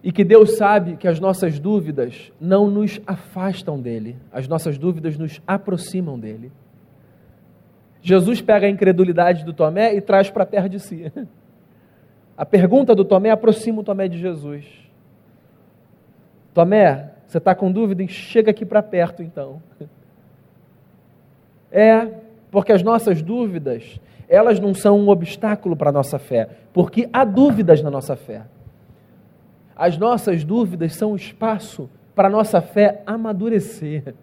E 0.00 0.12
que 0.12 0.22
Deus 0.22 0.56
sabe 0.56 0.96
que 0.96 1.08
as 1.08 1.18
nossas 1.18 1.58
dúvidas 1.58 2.32
não 2.40 2.70
nos 2.70 3.00
afastam 3.04 3.80
dele, 3.80 4.16
as 4.32 4.46
nossas 4.46 4.78
dúvidas 4.78 5.18
nos 5.18 5.42
aproximam 5.44 6.16
dele. 6.16 6.52
Jesus 8.00 8.40
pega 8.40 8.68
a 8.68 8.70
incredulidade 8.70 9.44
do 9.44 9.52
Tomé 9.52 9.92
e 9.92 10.00
traz 10.00 10.30
para 10.30 10.46
perto 10.46 10.68
de 10.68 10.78
si. 10.78 11.12
A 12.36 12.46
pergunta 12.46 12.94
do 12.94 13.04
Tomé 13.04 13.30
aproxima 13.30 13.80
o 13.80 13.82
Tomé 13.82 14.06
de 14.06 14.16
Jesus. 14.16 14.64
Tomé, 16.54 17.10
você 17.26 17.38
está 17.38 17.52
com 17.52 17.72
dúvida? 17.72 18.06
Chega 18.06 18.52
aqui 18.52 18.64
para 18.64 18.82
perto 18.82 19.22
então. 19.22 19.60
É, 21.70 22.27
porque 22.50 22.72
as 22.72 22.82
nossas 22.82 23.22
dúvidas, 23.22 24.00
elas 24.28 24.58
não 24.60 24.74
são 24.74 24.98
um 24.98 25.08
obstáculo 25.08 25.76
para 25.76 25.90
a 25.90 25.92
nossa 25.92 26.18
fé, 26.18 26.48
porque 26.72 27.08
há 27.12 27.24
dúvidas 27.24 27.82
na 27.82 27.90
nossa 27.90 28.16
fé. 28.16 28.42
As 29.76 29.96
nossas 29.96 30.44
dúvidas 30.44 30.94
são 30.94 31.14
espaço 31.14 31.88
para 32.14 32.28
a 32.28 32.30
nossa 32.30 32.60
fé 32.60 33.02
amadurecer. 33.06 34.14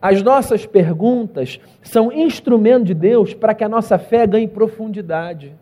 As 0.00 0.22
nossas 0.22 0.64
perguntas 0.64 1.60
são 1.82 2.12
instrumento 2.12 2.84
de 2.84 2.94
Deus 2.94 3.34
para 3.34 3.54
que 3.54 3.64
a 3.64 3.68
nossa 3.68 3.98
fé 3.98 4.26
ganhe 4.26 4.46
profundidade. 4.46 5.52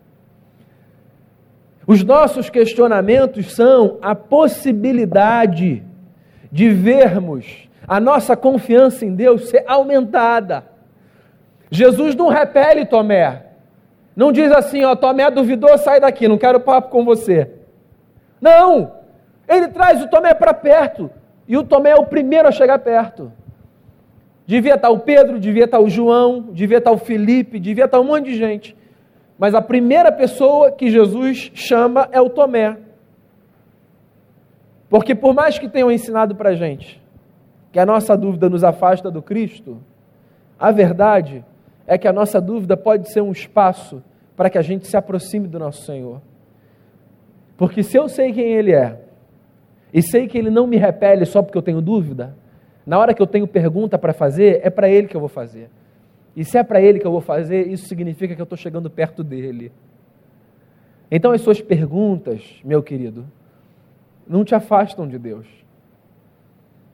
Os 1.85 2.03
nossos 2.03 2.49
questionamentos 2.49 3.53
são 3.53 3.97
a 4.01 4.13
possibilidade 4.13 5.83
de 6.51 6.69
vermos 6.69 7.67
a 7.87 8.01
nossa 8.01 8.35
confiança 8.35 9.05
em 9.05 9.15
Deus 9.15 9.47
ser 9.47 9.63
aumentada. 9.65 10.65
Jesus 11.69 12.15
não 12.15 12.27
repele 12.27 12.85
Tomé. 12.85 13.43
Não 14.15 14.31
diz 14.31 14.51
assim, 14.51 14.83
ó, 14.83 14.95
Tomé 14.95 15.29
duvidou, 15.29 15.77
sai 15.77 15.99
daqui, 15.99 16.27
não 16.27 16.37
quero 16.37 16.59
papo 16.59 16.89
com 16.89 17.05
você. 17.05 17.51
Não! 18.41 18.91
Ele 19.47 19.67
traz 19.67 20.03
o 20.03 20.07
Tomé 20.07 20.33
para 20.33 20.53
perto. 20.53 21.09
E 21.47 21.55
o 21.57 21.63
Tomé 21.63 21.91
é 21.91 21.95
o 21.95 22.05
primeiro 22.05 22.47
a 22.47 22.51
chegar 22.51 22.79
perto. 22.79 23.31
Devia 24.45 24.75
estar 24.75 24.89
o 24.89 24.99
Pedro, 24.99 25.39
devia 25.39 25.65
estar 25.65 25.79
o 25.79 25.89
João, 25.89 26.49
devia 26.51 26.77
estar 26.77 26.91
o 26.91 26.97
Felipe, 26.97 27.59
devia 27.59 27.85
estar 27.85 27.99
um 27.99 28.05
monte 28.05 28.25
de 28.25 28.35
gente. 28.35 28.75
Mas 29.37 29.53
a 29.53 29.61
primeira 29.61 30.11
pessoa 30.11 30.71
que 30.71 30.89
Jesus 30.89 31.51
chama 31.53 32.07
é 32.11 32.19
o 32.19 32.29
Tomé. 32.29 32.77
Porque 34.89 35.13
por 35.13 35.33
mais 35.33 35.59
que 35.59 35.67
tenham 35.67 35.91
ensinado 35.91 36.35
para 36.35 36.51
a 36.51 36.55
gente 36.55 37.01
que 37.71 37.79
a 37.79 37.85
nossa 37.85 38.15
dúvida 38.17 38.49
nos 38.49 38.63
afasta 38.63 39.11
do 39.11 39.21
Cristo, 39.21 39.77
a 40.57 40.71
verdade 40.71 41.43
é 41.43 41.56
que 41.95 42.07
a 42.07 42.11
nossa 42.11 42.41
dúvida 42.41 42.75
pode 42.75 43.11
ser 43.11 43.21
um 43.21 43.31
espaço 43.31 44.03
para 44.35 44.49
que 44.49 44.57
a 44.57 44.61
gente 44.63 44.87
se 44.87 44.97
aproxime 44.97 45.47
do 45.47 45.59
nosso 45.59 45.85
Senhor. 45.85 46.19
Porque 47.55 47.83
se 47.83 47.97
eu 47.97 48.09
sei 48.09 48.33
quem 48.33 48.51
Ele 48.53 48.73
é, 48.73 48.99
e 49.93 50.01
sei 50.01 50.27
que 50.27 50.37
Ele 50.37 50.49
não 50.49 50.65
me 50.65 50.77
repele 50.77 51.25
só 51.25 51.41
porque 51.41 51.57
eu 51.57 51.61
tenho 51.61 51.81
dúvida, 51.81 52.35
na 52.85 52.97
hora 52.97 53.13
que 53.13 53.21
eu 53.21 53.27
tenho 53.27 53.47
pergunta 53.47 53.97
para 53.97 54.13
fazer, 54.13 54.61
é 54.63 54.69
para 54.69 54.89
Ele 54.89 55.07
que 55.07 55.15
eu 55.15 55.19
vou 55.19 55.29
fazer. 55.29 55.69
E 56.35 56.43
se 56.43 56.57
é 56.57 56.63
para 56.63 56.81
Ele 56.81 56.99
que 56.99 57.07
eu 57.07 57.11
vou 57.11 57.21
fazer, 57.21 57.67
isso 57.67 57.87
significa 57.87 58.35
que 58.35 58.41
eu 58.41 58.43
estou 58.43 58.57
chegando 58.57 58.89
perto 58.89 59.23
dele. 59.23 59.71
Então, 61.09 61.31
as 61.31 61.41
suas 61.41 61.61
perguntas, 61.61 62.61
meu 62.63 62.83
querido, 62.83 63.25
não 64.27 64.43
te 64.43 64.53
afastam 64.53 65.07
de 65.07 65.17
Deus. 65.17 65.47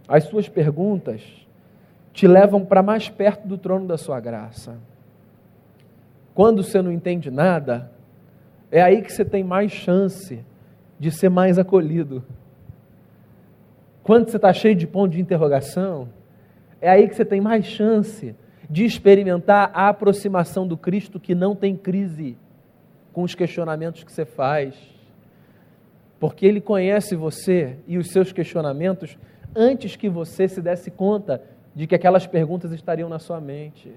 As 0.08 0.26
suas 0.26 0.48
perguntas 0.48 1.22
te 2.14 2.28
levam 2.28 2.64
para 2.64 2.84
mais 2.84 3.10
perto 3.10 3.48
do 3.48 3.58
trono 3.58 3.88
da 3.88 3.98
sua 3.98 4.20
graça. 4.20 4.78
Quando 6.34 6.64
você 6.64 6.82
não 6.82 6.92
entende 6.92 7.30
nada, 7.32 7.92
é 8.72 8.82
aí 8.82 9.02
que 9.02 9.12
você 9.12 9.26
tem 9.26 9.44
mais 9.44 9.72
chance 9.72 10.40
de 11.00 11.12
ser 11.12 11.30
mais 11.30 11.58
acolhido. 11.58 12.24
Quando 14.04 14.30
você 14.30 14.38
está 14.38 14.54
cheio 14.54 14.76
de 14.76 14.86
ponto 14.86 15.12
de 15.12 15.22
interrogação, 15.22 16.08
é 16.80 16.90
aí 16.90 17.08
que 17.08 17.16
você 17.16 17.26
tem 17.26 17.42
mais 17.42 17.66
chance 17.66 18.36
de 18.70 18.86
experimentar 18.86 19.72
a 19.74 19.90
aproximação 19.90 20.68
do 20.68 20.78
Cristo 20.78 21.20
que 21.20 21.34
não 21.34 21.56
tem 21.56 21.76
crise 21.76 22.38
com 23.12 23.24
os 23.24 23.36
questionamentos 23.36 24.04
que 24.04 24.12
você 24.12 24.26
faz. 24.26 24.76
Porque 26.20 26.46
Ele 26.46 26.62
conhece 26.62 27.16
você 27.16 27.78
e 27.88 27.98
os 27.98 28.10
seus 28.10 28.32
questionamentos 28.32 29.18
antes 29.56 29.96
que 29.96 30.10
você 30.10 30.48
se 30.48 30.62
desse 30.62 30.90
conta 30.90 31.42
de 31.76 31.88
que 31.88 31.96
aquelas 31.96 32.28
perguntas 32.28 32.72
estariam 32.72 33.10
na 33.10 33.20
sua 33.20 33.40
mente. 33.40 33.92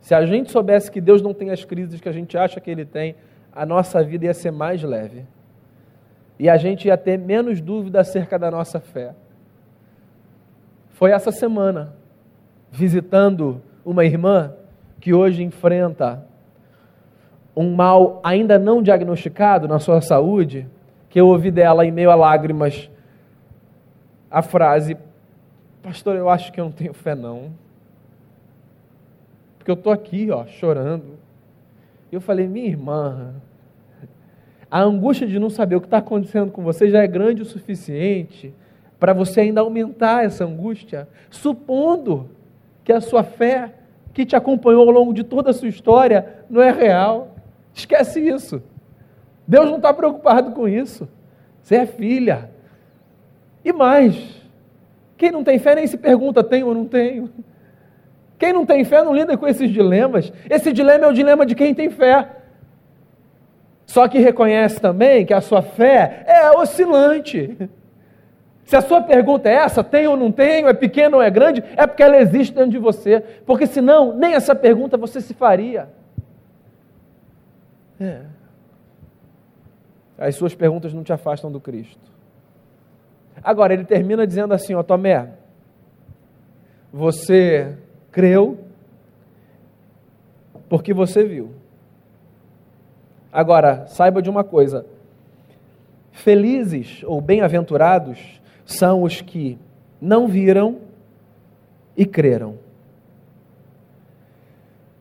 Se 0.00 0.14
a 0.14 0.24
gente 0.24 0.50
soubesse 0.50 0.90
que 0.90 1.00
Deus 1.00 1.22
não 1.22 1.34
tem 1.34 1.50
as 1.50 1.64
crises 1.64 2.00
que 2.00 2.08
a 2.08 2.12
gente 2.12 2.36
acha 2.36 2.60
que 2.60 2.70
Ele 2.70 2.84
tem, 2.84 3.14
a 3.52 3.66
nossa 3.66 4.02
vida 4.02 4.26
ia 4.26 4.34
ser 4.34 4.50
mais 4.50 4.82
leve 4.82 5.24
e 6.38 6.48
a 6.48 6.56
gente 6.56 6.88
ia 6.88 6.96
ter 6.96 7.18
menos 7.18 7.60
dúvida 7.60 8.00
acerca 8.00 8.38
da 8.38 8.50
nossa 8.50 8.80
fé. 8.80 9.14
Foi 10.90 11.10
essa 11.10 11.30
semana, 11.30 11.94
visitando 12.70 13.62
uma 13.84 14.04
irmã 14.04 14.52
que 15.00 15.12
hoje 15.12 15.42
enfrenta 15.42 16.24
um 17.54 17.74
mal 17.74 18.20
ainda 18.24 18.58
não 18.58 18.82
diagnosticado 18.82 19.68
na 19.68 19.78
sua 19.78 20.00
saúde, 20.00 20.66
que 21.08 21.20
eu 21.20 21.28
ouvi 21.28 21.50
dela 21.50 21.84
em 21.84 21.92
meio 21.92 22.10
a 22.10 22.14
lágrimas 22.14 22.90
a 24.30 24.42
frase: 24.42 24.96
Pastor, 25.82 26.14
eu 26.16 26.28
acho 26.28 26.52
que 26.52 26.60
eu 26.60 26.64
não 26.64 26.72
tenho 26.72 26.94
fé, 26.94 27.14
não. 27.14 27.50
Porque 29.58 29.70
eu 29.70 29.74
estou 29.74 29.92
aqui, 29.92 30.30
ó, 30.30 30.46
chorando. 30.46 31.18
Eu 32.10 32.20
falei, 32.20 32.46
minha 32.46 32.66
irmã, 32.66 33.34
a 34.70 34.80
angústia 34.80 35.26
de 35.26 35.38
não 35.38 35.50
saber 35.50 35.76
o 35.76 35.80
que 35.80 35.86
está 35.86 35.98
acontecendo 35.98 36.50
com 36.50 36.62
você 36.62 36.88
já 36.88 37.02
é 37.02 37.06
grande 37.06 37.42
o 37.42 37.44
suficiente 37.44 38.54
para 38.98 39.12
você 39.12 39.40
ainda 39.40 39.60
aumentar 39.60 40.24
essa 40.24 40.44
angústia, 40.44 41.08
supondo 41.28 42.30
que 42.84 42.92
a 42.92 43.00
sua 43.00 43.24
fé, 43.24 43.74
que 44.12 44.24
te 44.24 44.36
acompanhou 44.36 44.86
ao 44.86 44.94
longo 44.94 45.12
de 45.12 45.24
toda 45.24 45.50
a 45.50 45.52
sua 45.52 45.68
história, 45.68 46.44
não 46.48 46.62
é 46.62 46.70
real. 46.70 47.34
Esquece 47.74 48.20
isso. 48.20 48.62
Deus 49.46 49.68
não 49.68 49.76
está 49.76 49.92
preocupado 49.92 50.52
com 50.52 50.68
isso. 50.68 51.08
Você 51.62 51.76
é 51.76 51.86
filha. 51.86 52.50
E 53.64 53.72
mais, 53.72 54.41
quem 55.22 55.30
não 55.30 55.44
tem 55.44 55.56
fé 55.56 55.76
nem 55.76 55.86
se 55.86 55.96
pergunta: 55.96 56.42
tenho 56.42 56.66
ou 56.66 56.74
não 56.74 56.84
tenho? 56.84 57.30
Quem 58.36 58.52
não 58.52 58.66
tem 58.66 58.82
fé 58.82 59.04
não 59.04 59.14
lida 59.14 59.36
com 59.36 59.46
esses 59.46 59.70
dilemas. 59.70 60.32
Esse 60.50 60.72
dilema 60.72 61.04
é 61.04 61.08
o 61.08 61.12
dilema 61.12 61.46
de 61.46 61.54
quem 61.54 61.72
tem 61.72 61.88
fé. 61.90 62.28
Só 63.86 64.08
que 64.08 64.18
reconhece 64.18 64.80
também 64.80 65.24
que 65.24 65.32
a 65.32 65.40
sua 65.40 65.62
fé 65.62 66.24
é 66.26 66.50
oscilante. 66.50 67.56
Se 68.64 68.74
a 68.74 68.80
sua 68.80 69.00
pergunta 69.00 69.48
é 69.48 69.54
essa, 69.54 69.84
tenho 69.84 70.10
ou 70.10 70.16
não 70.16 70.32
tenho, 70.32 70.66
é 70.66 70.72
pequeno 70.72 71.18
ou 71.18 71.22
é 71.22 71.30
grande, 71.30 71.62
é 71.76 71.86
porque 71.86 72.02
ela 72.02 72.16
existe 72.16 72.52
dentro 72.52 72.72
de 72.72 72.78
você. 72.78 73.20
Porque 73.46 73.64
senão, 73.64 74.16
nem 74.16 74.34
essa 74.34 74.56
pergunta 74.56 74.96
você 74.96 75.20
se 75.20 75.34
faria. 75.34 75.88
É. 78.00 78.22
As 80.18 80.34
suas 80.34 80.52
perguntas 80.52 80.92
não 80.92 81.04
te 81.04 81.12
afastam 81.12 81.52
do 81.52 81.60
Cristo. 81.60 82.10
Agora, 83.42 83.74
ele 83.74 83.84
termina 83.84 84.26
dizendo 84.26 84.54
assim: 84.54 84.74
Ó 84.74 84.82
Tomé, 84.82 85.30
você 86.92 87.76
creu 88.10 88.58
porque 90.68 90.94
você 90.94 91.24
viu. 91.24 91.50
Agora, 93.32 93.86
saiba 93.86 94.22
de 94.22 94.30
uma 94.30 94.44
coisa: 94.44 94.86
felizes 96.12 97.02
ou 97.04 97.20
bem-aventurados 97.20 98.40
são 98.64 99.02
os 99.02 99.20
que 99.20 99.58
não 100.00 100.28
viram 100.28 100.78
e 101.96 102.06
creram. 102.06 102.58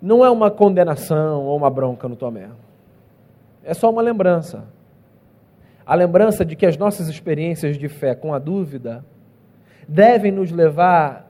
não 0.01 0.25
é 0.25 0.29
uma 0.29 0.49
condenação 0.49 1.45
ou 1.45 1.55
uma 1.55 1.69
bronca 1.69 2.07
no 2.07 2.15
Tomé. 2.15 2.49
É 3.63 3.73
só 3.73 3.89
uma 3.89 4.01
lembrança. 4.01 4.65
A 5.85 5.95
lembrança 5.95 6.45
de 6.45 6.55
que 6.55 6.65
as 6.65 6.77
nossas 6.77 7.07
experiências 7.07 7.77
de 7.77 7.89
fé 7.89 8.15
com 8.15 8.33
a 8.33 8.39
dúvida 8.39 9.03
devem 9.87 10.31
nos 10.31 10.51
levar 10.51 11.29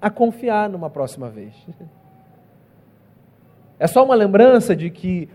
a 0.00 0.08
confiar 0.08 0.68
numa 0.68 0.88
próxima 0.88 1.28
vez. 1.28 1.54
É 3.78 3.86
só 3.86 4.04
uma 4.04 4.14
lembrança 4.14 4.74
de 4.74 4.90
que 4.90 5.28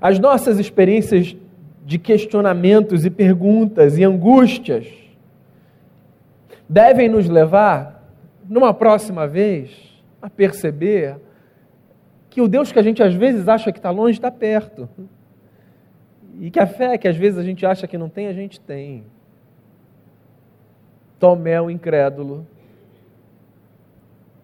as 0.00 0.18
nossas 0.18 0.58
experiências 0.58 1.36
de 1.84 1.98
questionamentos 1.98 3.04
e 3.04 3.10
perguntas 3.10 3.98
e 3.98 4.04
angústias 4.04 4.86
devem 6.68 7.08
nos 7.08 7.28
levar, 7.28 8.02
numa 8.48 8.72
próxima 8.72 9.26
vez, 9.26 9.70
a 10.20 10.30
perceber 10.30 11.16
que 12.30 12.40
o 12.40 12.48
Deus 12.48 12.72
que 12.72 12.78
a 12.78 12.82
gente 12.82 13.02
às 13.02 13.14
vezes 13.14 13.46
acha 13.48 13.70
que 13.70 13.78
está 13.78 13.90
longe 13.90 14.18
está 14.18 14.30
perto. 14.30 14.88
E 16.40 16.50
que 16.50 16.58
a 16.58 16.66
fé 16.66 16.98
que 16.98 17.08
às 17.08 17.16
vezes 17.16 17.38
a 17.38 17.42
gente 17.42 17.64
acha 17.64 17.86
que 17.86 17.98
não 17.98 18.08
tem, 18.08 18.26
a 18.26 18.32
gente 18.32 18.60
tem. 18.60 19.04
Tomé 21.18 21.52
é 21.52 21.60
o 21.62 21.70
incrédulo. 21.70 22.46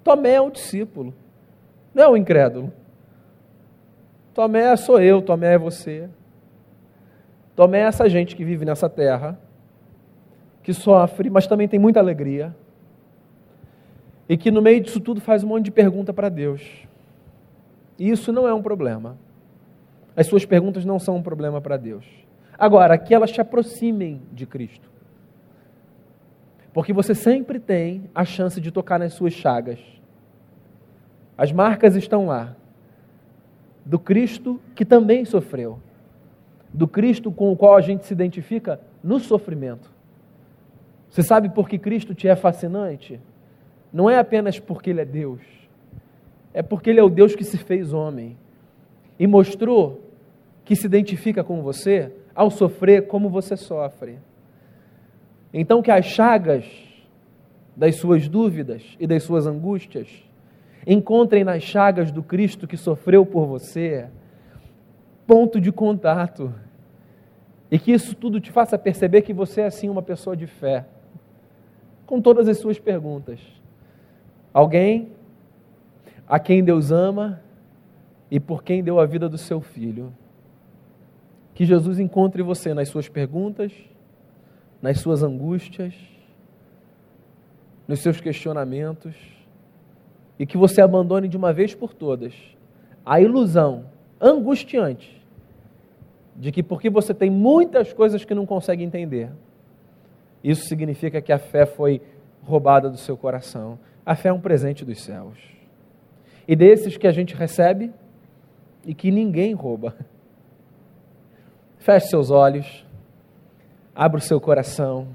Tomé 0.03 0.35
é 0.35 0.41
o 0.41 0.51
discípulo. 0.51 1.15
Não 1.95 2.05
é 2.05 2.09
o 2.09 2.17
incrédulo. 2.17 2.73
Tomé 4.33 4.75
sou 4.77 5.01
eu, 5.01 5.21
Tomé 5.21 5.55
é 5.55 5.59
você. 5.59 6.09
Tomé 7.55 7.81
é 7.81 7.83
essa 7.83 8.09
gente 8.09 8.37
que 8.37 8.45
vive 8.45 8.65
nessa 8.65 8.89
terra, 8.89 9.39
que 10.63 10.73
sofre, 10.73 11.29
mas 11.29 11.47
também 11.47 11.69
tem 11.69 11.79
muita 11.79 12.01
alegria. 12.01 12.55
E 14.29 14.37
que 14.37 14.51
no 14.51 14.63
meio 14.63 14.81
disso 14.81 15.01
tudo 15.01 15.21
faz 15.21 15.43
um 15.43 15.49
monte 15.49 15.65
de 15.65 15.71
pergunta 15.71 16.13
para 16.13 16.29
Deus. 16.29 16.87
E 17.99 18.09
isso 18.09 18.33
não 18.33 18.49
é 18.49 18.55
um 18.55 18.63
problema. 18.63 19.19
As 20.17 20.27
suas 20.27 20.45
perguntas 20.45 20.85
não 20.85 20.99
são 20.99 21.17
um 21.17 21.23
problema 21.23 21.61
para 21.61 21.77
Deus. 21.77 22.05
Agora, 22.59 22.99
que 22.99 23.15
elas 23.15 23.31
te 23.31 23.41
aproximem 23.41 24.21
de 24.33 24.47
Cristo. 24.47 24.91
Porque 26.73 26.93
você 26.93 27.15
sempre 27.15 27.59
tem 27.59 28.11
a 28.15 28.25
chance 28.25 28.61
de 28.61 28.71
tocar 28.71 28.99
nas 28.99 29.15
suas 29.15 29.33
chagas. 29.33 29.79
As 31.37 31.53
marcas 31.53 31.97
estão 31.97 32.27
lá. 32.27 32.55
Do 33.85 33.99
Cristo 33.99 34.61
que 34.75 34.85
também 34.85 35.25
sofreu. 35.25 35.81
Do 36.73 36.87
Cristo 36.87 37.33
com 37.33 37.51
o 37.51 37.57
qual 37.57 37.77
a 37.77 37.81
gente 37.81 38.05
se 38.05 38.13
identifica 38.13 38.81
no 39.03 39.19
sofrimento. 39.19 39.91
Você 41.09 41.23
sabe 41.23 41.49
por 41.49 41.69
que 41.69 41.79
Cristo 41.79 42.15
te 42.15 42.29
é 42.29 42.37
fascinante? 42.37 43.21
Não 43.93 44.09
é 44.09 44.19
apenas 44.19 44.61
porque 44.61 44.91
Ele 44.91 45.01
é 45.01 45.05
Deus, 45.05 45.41
é 46.55 46.63
porque 46.63 46.91
Ele 46.91 47.01
é 47.01 47.03
o 47.03 47.09
Deus 47.09 47.35
que 47.35 47.43
se 47.43 47.59
fez 47.59 47.93
homem 47.93 48.37
e 49.21 49.27
mostrou 49.27 50.01
que 50.65 50.75
se 50.75 50.87
identifica 50.87 51.45
com 51.45 51.61
você 51.61 52.11
ao 52.35 52.51
sofrer 52.51 53.07
como 53.07 53.29
você 53.29 53.55
sofre. 53.55 54.19
Então, 55.53 55.83
que 55.83 55.91
as 55.91 56.07
chagas 56.07 56.65
das 57.77 57.97
suas 57.97 58.27
dúvidas 58.31 58.97
e 58.99 59.07
das 59.07 59.23
suas 59.23 59.47
angústias 59.47 60.09
encontrem 60.87 61.45
nas 61.45 61.63
chagas 61.63 62.11
do 62.11 62.23
Cristo 62.23 62.67
que 62.67 62.79
sofreu 62.79 63.27
por 63.27 63.45
você 63.45 64.09
ponto 65.27 65.61
de 65.61 65.71
contato. 65.71 66.55
E 67.71 67.79
que 67.79 67.93
isso 67.93 68.17
tudo 68.17 68.41
te 68.41 68.51
faça 68.51 68.79
perceber 68.79 69.21
que 69.21 69.35
você 69.35 69.61
é 69.61 69.67
assim 69.67 69.91
uma 69.91 70.03
pessoa 70.03 70.35
de 70.35 70.47
fé. 70.47 70.87
Com 72.07 72.23
todas 72.23 72.49
as 72.49 72.57
suas 72.57 72.79
perguntas. 72.79 73.39
Alguém 74.53 75.13
a 76.27 76.39
quem 76.39 76.65
Deus 76.65 76.91
ama 76.91 77.43
e 78.31 78.39
por 78.39 78.63
quem 78.63 78.83
deu 78.83 79.01
a 79.01 79.07
vida 79.07 79.29
do 79.29 79.39
seu 79.39 79.61
filho. 79.61 80.13
Que 81.55 81.65
Jesus 81.65 81.99
encontre 81.99 82.43
você 82.43 82.73
nas 82.73 82.89
suas 82.89 83.09
perguntas, 83.09 83.73
nas 84.81 85.01
suas 85.01 85.23
angústias, 85.23 85.95
nos 87.87 88.01
seus 88.01 88.21
questionamentos 88.21 89.15
e 90.39 90.47
que 90.47 90.57
você 90.57 90.81
abandone 90.81 91.29
de 91.29 91.37
uma 91.37 91.53
vez 91.53 91.75
por 91.75 91.93
todas 91.93 92.35
a 93.05 93.21
ilusão 93.21 93.87
angustiante 94.21 95.21
de 96.37 96.53
que 96.53 96.63
porque 96.63 96.89
você 96.89 97.13
tem 97.13 97.29
muitas 97.29 97.93
coisas 97.93 98.25
que 98.25 98.35
não 98.35 98.47
consegue 98.47 98.83
entender, 98.83 99.31
isso 100.43 100.67
significa 100.67 101.21
que 101.21 101.33
a 101.33 101.39
fé 101.39 101.67
foi 101.67 102.01
roubada 102.43 102.89
do 102.89 102.97
seu 102.97 103.17
coração. 103.17 103.79
A 104.07 104.15
fé 104.15 104.31
é 104.31 104.33
um 104.33 104.41
presente 104.41 104.85
dos 104.85 105.03
céus. 105.03 105.39
E 106.49 106.57
desses 106.57 106.97
que 106.97 107.07
a 107.07 107.13
gente 107.13 107.35
recebe 107.35 107.93
e 108.85 108.95
que 108.95 109.11
ninguém 109.11 109.53
rouba. 109.55 109.95
Feche 111.79 112.09
seus 112.09 112.31
olhos, 112.31 112.87
abra 113.95 114.19
o 114.19 114.23
seu 114.23 114.41
coração. 114.41 115.09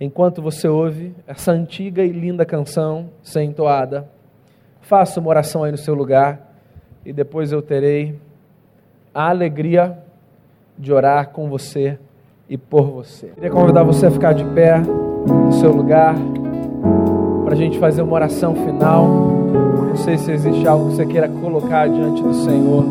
Enquanto 0.00 0.42
você 0.42 0.66
ouve 0.66 1.14
essa 1.26 1.52
antiga 1.52 2.02
e 2.02 2.10
linda 2.10 2.44
canção 2.44 3.10
ser 3.22 3.42
entoada, 3.42 4.08
faça 4.80 5.20
uma 5.20 5.28
oração 5.28 5.64
aí 5.64 5.70
no 5.70 5.78
seu 5.78 5.94
lugar 5.94 6.54
e 7.04 7.12
depois 7.12 7.52
eu 7.52 7.62
terei 7.62 8.18
a 9.14 9.28
alegria 9.28 9.98
de 10.78 10.92
orar 10.92 11.30
com 11.30 11.48
você 11.48 11.98
e 12.48 12.58
por 12.58 12.90
você. 12.90 13.28
Queria 13.28 13.50
convidar 13.50 13.84
você 13.84 14.06
a 14.06 14.10
ficar 14.10 14.32
de 14.32 14.44
pé 14.46 14.78
no 14.80 15.52
seu 15.52 15.70
lugar 15.70 16.14
para 17.44 17.54
a 17.54 17.56
gente 17.56 17.78
fazer 17.78 18.02
uma 18.02 18.14
oração 18.14 18.54
final. 18.54 19.63
Não 19.94 20.02
sei 20.02 20.18
se 20.18 20.32
existe 20.32 20.66
algo 20.66 20.88
que 20.88 20.96
você 20.96 21.06
queira 21.06 21.28
colocar 21.28 21.88
diante 21.88 22.20
do 22.20 22.34
Senhor. 22.34 22.84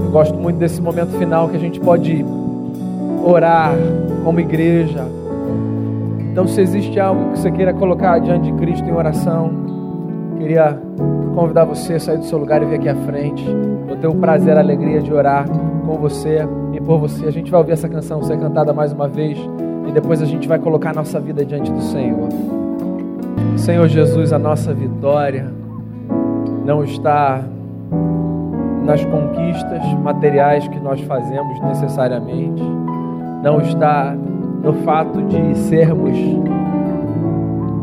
Eu 0.00 0.10
gosto 0.12 0.36
muito 0.36 0.58
desse 0.58 0.80
momento 0.80 1.18
final 1.18 1.48
que 1.48 1.56
a 1.56 1.58
gente 1.58 1.80
pode 1.80 2.24
orar 3.24 3.72
como 4.22 4.38
igreja. 4.38 5.04
Então, 6.30 6.46
se 6.46 6.60
existe 6.60 7.00
algo 7.00 7.32
que 7.32 7.40
você 7.40 7.50
queira 7.50 7.74
colocar 7.74 8.20
diante 8.20 8.52
de 8.52 8.56
Cristo 8.58 8.88
em 8.88 8.92
oração, 8.92 9.50
queria 10.38 10.80
convidar 11.34 11.64
você 11.64 11.94
a 11.94 12.00
sair 12.00 12.18
do 12.18 12.24
seu 12.26 12.38
lugar 12.38 12.62
e 12.62 12.66
vir 12.66 12.76
aqui 12.76 12.88
à 12.88 12.94
frente. 12.94 13.44
Eu 13.88 13.96
tenho 13.96 14.12
o 14.12 14.16
prazer, 14.16 14.56
a 14.56 14.60
alegria 14.60 15.02
de 15.02 15.12
orar 15.12 15.48
com 15.48 15.98
você 15.98 16.46
e 16.74 16.80
por 16.80 17.00
você. 17.00 17.26
A 17.26 17.32
gente 17.32 17.50
vai 17.50 17.58
ouvir 17.58 17.72
essa 17.72 17.88
canção 17.88 18.22
ser 18.22 18.38
cantada 18.38 18.72
mais 18.72 18.92
uma 18.92 19.08
vez 19.08 19.36
e 19.88 19.90
depois 19.90 20.22
a 20.22 20.26
gente 20.26 20.46
vai 20.46 20.60
colocar 20.60 20.90
a 20.90 20.94
nossa 20.94 21.18
vida 21.18 21.44
diante 21.44 21.72
do 21.72 21.82
Senhor. 21.82 22.28
Senhor 23.56 23.88
Jesus, 23.88 24.32
a 24.32 24.38
nossa 24.38 24.72
vitória 24.72 25.55
não 26.66 26.82
está 26.82 27.44
nas 28.84 29.04
conquistas 29.04 29.84
materiais 30.02 30.66
que 30.66 30.80
nós 30.80 31.00
fazemos 31.02 31.60
necessariamente, 31.60 32.62
não 33.42 33.60
está 33.60 34.12
no 34.62 34.72
fato 34.84 35.22
de 35.22 35.56
sermos 35.58 36.16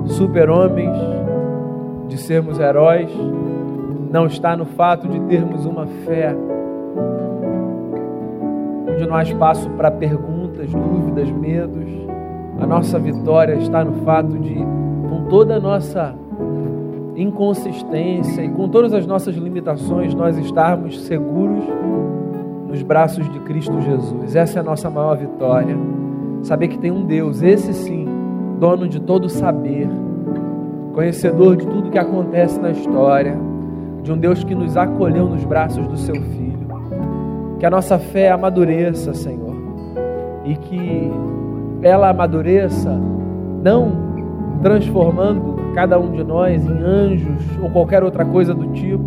super-homens, 0.05 0.95
de 2.09 2.17
sermos 2.17 2.59
heróis, 2.59 3.09
não 4.11 4.25
está 4.25 4.55
no 4.55 4.65
fato 4.65 5.07
de 5.07 5.19
termos 5.21 5.65
uma 5.65 5.87
fé 6.05 6.35
onde 8.89 9.07
não 9.07 9.15
há 9.15 9.23
espaço 9.23 9.69
para 9.71 9.89
perguntas, 9.89 10.69
dúvidas, 10.69 11.31
medos. 11.31 11.89
A 12.59 12.67
nossa 12.67 12.99
vitória 12.99 13.55
está 13.55 13.83
no 13.83 13.93
fato 14.03 14.37
de, 14.37 14.55
com 15.09 15.25
toda 15.29 15.55
a 15.55 15.59
nossa 15.59 16.13
inconsistência 17.15 18.43
e 18.43 18.49
com 18.49 18.67
todas 18.67 18.93
as 18.93 19.05
nossas 19.05 19.35
limitações, 19.35 20.13
nós 20.13 20.37
estarmos 20.37 21.01
seguros 21.01 21.63
nos 22.67 22.81
braços 22.81 23.29
de 23.31 23.39
Cristo 23.41 23.79
Jesus. 23.81 24.35
Essa 24.35 24.59
é 24.59 24.61
a 24.61 24.63
nossa 24.63 24.89
maior 24.89 25.15
vitória. 25.15 25.77
Saber 26.41 26.67
que 26.67 26.77
tem 26.77 26.91
um 26.91 27.05
Deus, 27.05 27.41
esse 27.41 27.73
sim, 27.73 28.07
dono 28.59 28.87
de 28.87 28.99
todo 28.99 29.29
saber, 29.29 29.87
conhecedor 30.93 31.55
de 31.55 31.67
tudo 31.67 31.89
que 31.89 31.99
acontece 31.99 32.59
na 32.59 32.71
história, 32.71 33.37
de 34.01 34.11
um 34.11 34.17
Deus 34.17 34.43
que 34.43 34.55
nos 34.55 34.75
acolheu 34.75 35.27
nos 35.27 35.45
braços 35.45 35.87
do 35.87 35.97
seu 35.97 36.15
Filho. 36.15 36.67
Que 37.59 37.65
a 37.65 37.69
nossa 37.69 37.97
fé 37.97 38.31
amadureça, 38.31 39.13
Senhor, 39.13 39.55
e 40.43 40.55
que 40.55 41.11
ela 41.81 42.09
amadureça 42.09 42.99
não 43.61 43.91
transformando 44.61 45.52
cada 45.73 45.99
um 45.99 46.11
de 46.11 46.23
nós 46.23 46.65
em 46.65 46.81
anjos 46.81 47.43
ou 47.61 47.69
qualquer 47.69 48.03
outra 48.03 48.23
coisa 48.23 48.53
do 48.53 48.67
tipo, 48.73 49.03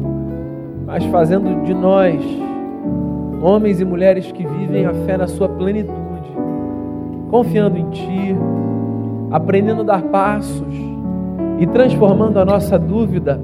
mas 0.87 1.05
fazendo 1.07 1.65
de 1.65 1.73
nós 1.73 2.23
homens 3.43 3.81
e 3.81 3.85
mulheres 3.85 4.31
que 4.33 4.47
vivem 4.47 4.87
a 4.87 4.93
fé 4.93 5.17
na 5.17 5.27
sua 5.27 5.49
plenitude, 5.49 5.97
confiando 7.31 7.79
em 7.79 7.89
Ti, 7.91 8.37
aprendendo 9.31 9.83
a 9.83 9.85
dar 9.85 10.03
passos 10.03 10.75
e 11.59 11.67
transformando 11.67 12.39
a 12.39 12.45
nossa 12.45 12.79
dúvida 12.79 13.41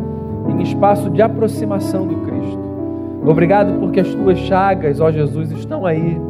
em 0.48 0.62
espaço 0.62 1.10
de 1.10 1.22
aproximação 1.22 2.06
do 2.06 2.16
Cristo. 2.16 2.62
Obrigado 3.24 3.78
porque 3.78 4.00
as 4.00 4.12
tuas 4.14 4.38
chagas, 4.38 5.00
ó 5.00 5.10
Jesus, 5.10 5.52
estão 5.52 5.86
aí. 5.86 6.20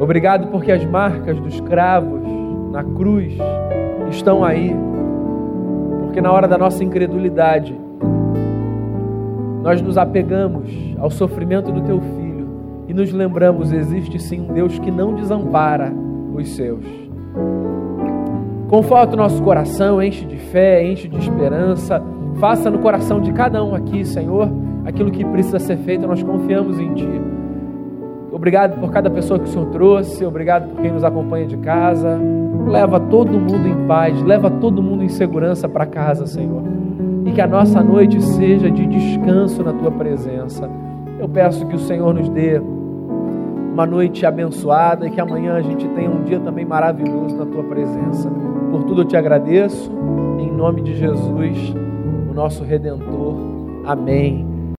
Obrigado 0.00 0.48
porque 0.48 0.72
as 0.72 0.84
marcas 0.84 1.38
dos 1.38 1.60
cravos 1.60 2.22
na 2.72 2.82
cruz 2.82 3.34
estão 4.10 4.42
aí 4.42 4.74
porque 6.12 6.20
na 6.20 6.30
hora 6.30 6.46
da 6.46 6.58
nossa 6.58 6.84
incredulidade, 6.84 7.74
nós 9.62 9.80
nos 9.80 9.96
apegamos 9.96 10.70
ao 10.98 11.10
sofrimento 11.10 11.72
do 11.72 11.80
teu 11.80 12.02
filho 12.02 12.84
e 12.86 12.92
nos 12.92 13.10
lembramos: 13.10 13.72
existe 13.72 14.18
sim 14.18 14.42
um 14.42 14.52
Deus 14.52 14.78
que 14.78 14.90
não 14.90 15.14
desampara 15.14 15.90
os 16.34 16.50
seus. 16.50 16.84
Conforta 18.68 19.14
o 19.14 19.16
nosso 19.16 19.42
coração, 19.42 20.02
enche 20.02 20.26
de 20.26 20.36
fé, 20.36 20.86
enche 20.86 21.08
de 21.08 21.16
esperança. 21.16 22.02
Faça 22.38 22.70
no 22.70 22.80
coração 22.80 23.18
de 23.18 23.32
cada 23.32 23.64
um 23.64 23.74
aqui, 23.74 24.04
Senhor, 24.04 24.50
aquilo 24.84 25.10
que 25.10 25.24
precisa 25.24 25.58
ser 25.58 25.78
feito, 25.78 26.06
nós 26.06 26.22
confiamos 26.22 26.78
em 26.78 26.92
Ti. 26.92 27.31
Obrigado 28.42 28.80
por 28.80 28.90
cada 28.90 29.08
pessoa 29.08 29.38
que 29.38 29.44
o 29.44 29.48
Senhor 29.48 29.66
trouxe, 29.66 30.24
obrigado 30.24 30.68
por 30.68 30.82
quem 30.82 30.90
nos 30.90 31.04
acompanha 31.04 31.46
de 31.46 31.56
casa. 31.58 32.18
Leva 32.66 32.98
todo 32.98 33.38
mundo 33.38 33.68
em 33.68 33.86
paz, 33.86 34.20
leva 34.20 34.50
todo 34.50 34.82
mundo 34.82 35.04
em 35.04 35.08
segurança 35.08 35.68
para 35.68 35.86
casa, 35.86 36.26
Senhor. 36.26 36.60
E 37.24 37.30
que 37.30 37.40
a 37.40 37.46
nossa 37.46 37.80
noite 37.80 38.20
seja 38.20 38.68
de 38.68 38.84
descanso 38.84 39.62
na 39.62 39.72
Tua 39.72 39.92
presença. 39.92 40.68
Eu 41.20 41.28
peço 41.28 41.64
que 41.68 41.76
o 41.76 41.78
Senhor 41.78 42.12
nos 42.12 42.28
dê 42.30 42.58
uma 42.58 43.86
noite 43.86 44.26
abençoada 44.26 45.06
e 45.06 45.10
que 45.12 45.20
amanhã 45.20 45.54
a 45.54 45.62
gente 45.62 45.86
tenha 45.90 46.10
um 46.10 46.24
dia 46.24 46.40
também 46.40 46.64
maravilhoso 46.64 47.36
na 47.36 47.46
Tua 47.46 47.62
presença. 47.62 48.28
Por 48.72 48.82
tudo 48.82 49.02
eu 49.02 49.06
te 49.06 49.16
agradeço, 49.16 49.88
em 50.40 50.50
nome 50.50 50.82
de 50.82 50.96
Jesus, 50.96 51.76
o 52.28 52.34
nosso 52.34 52.64
Redentor. 52.64 53.36
Amém 53.84 54.51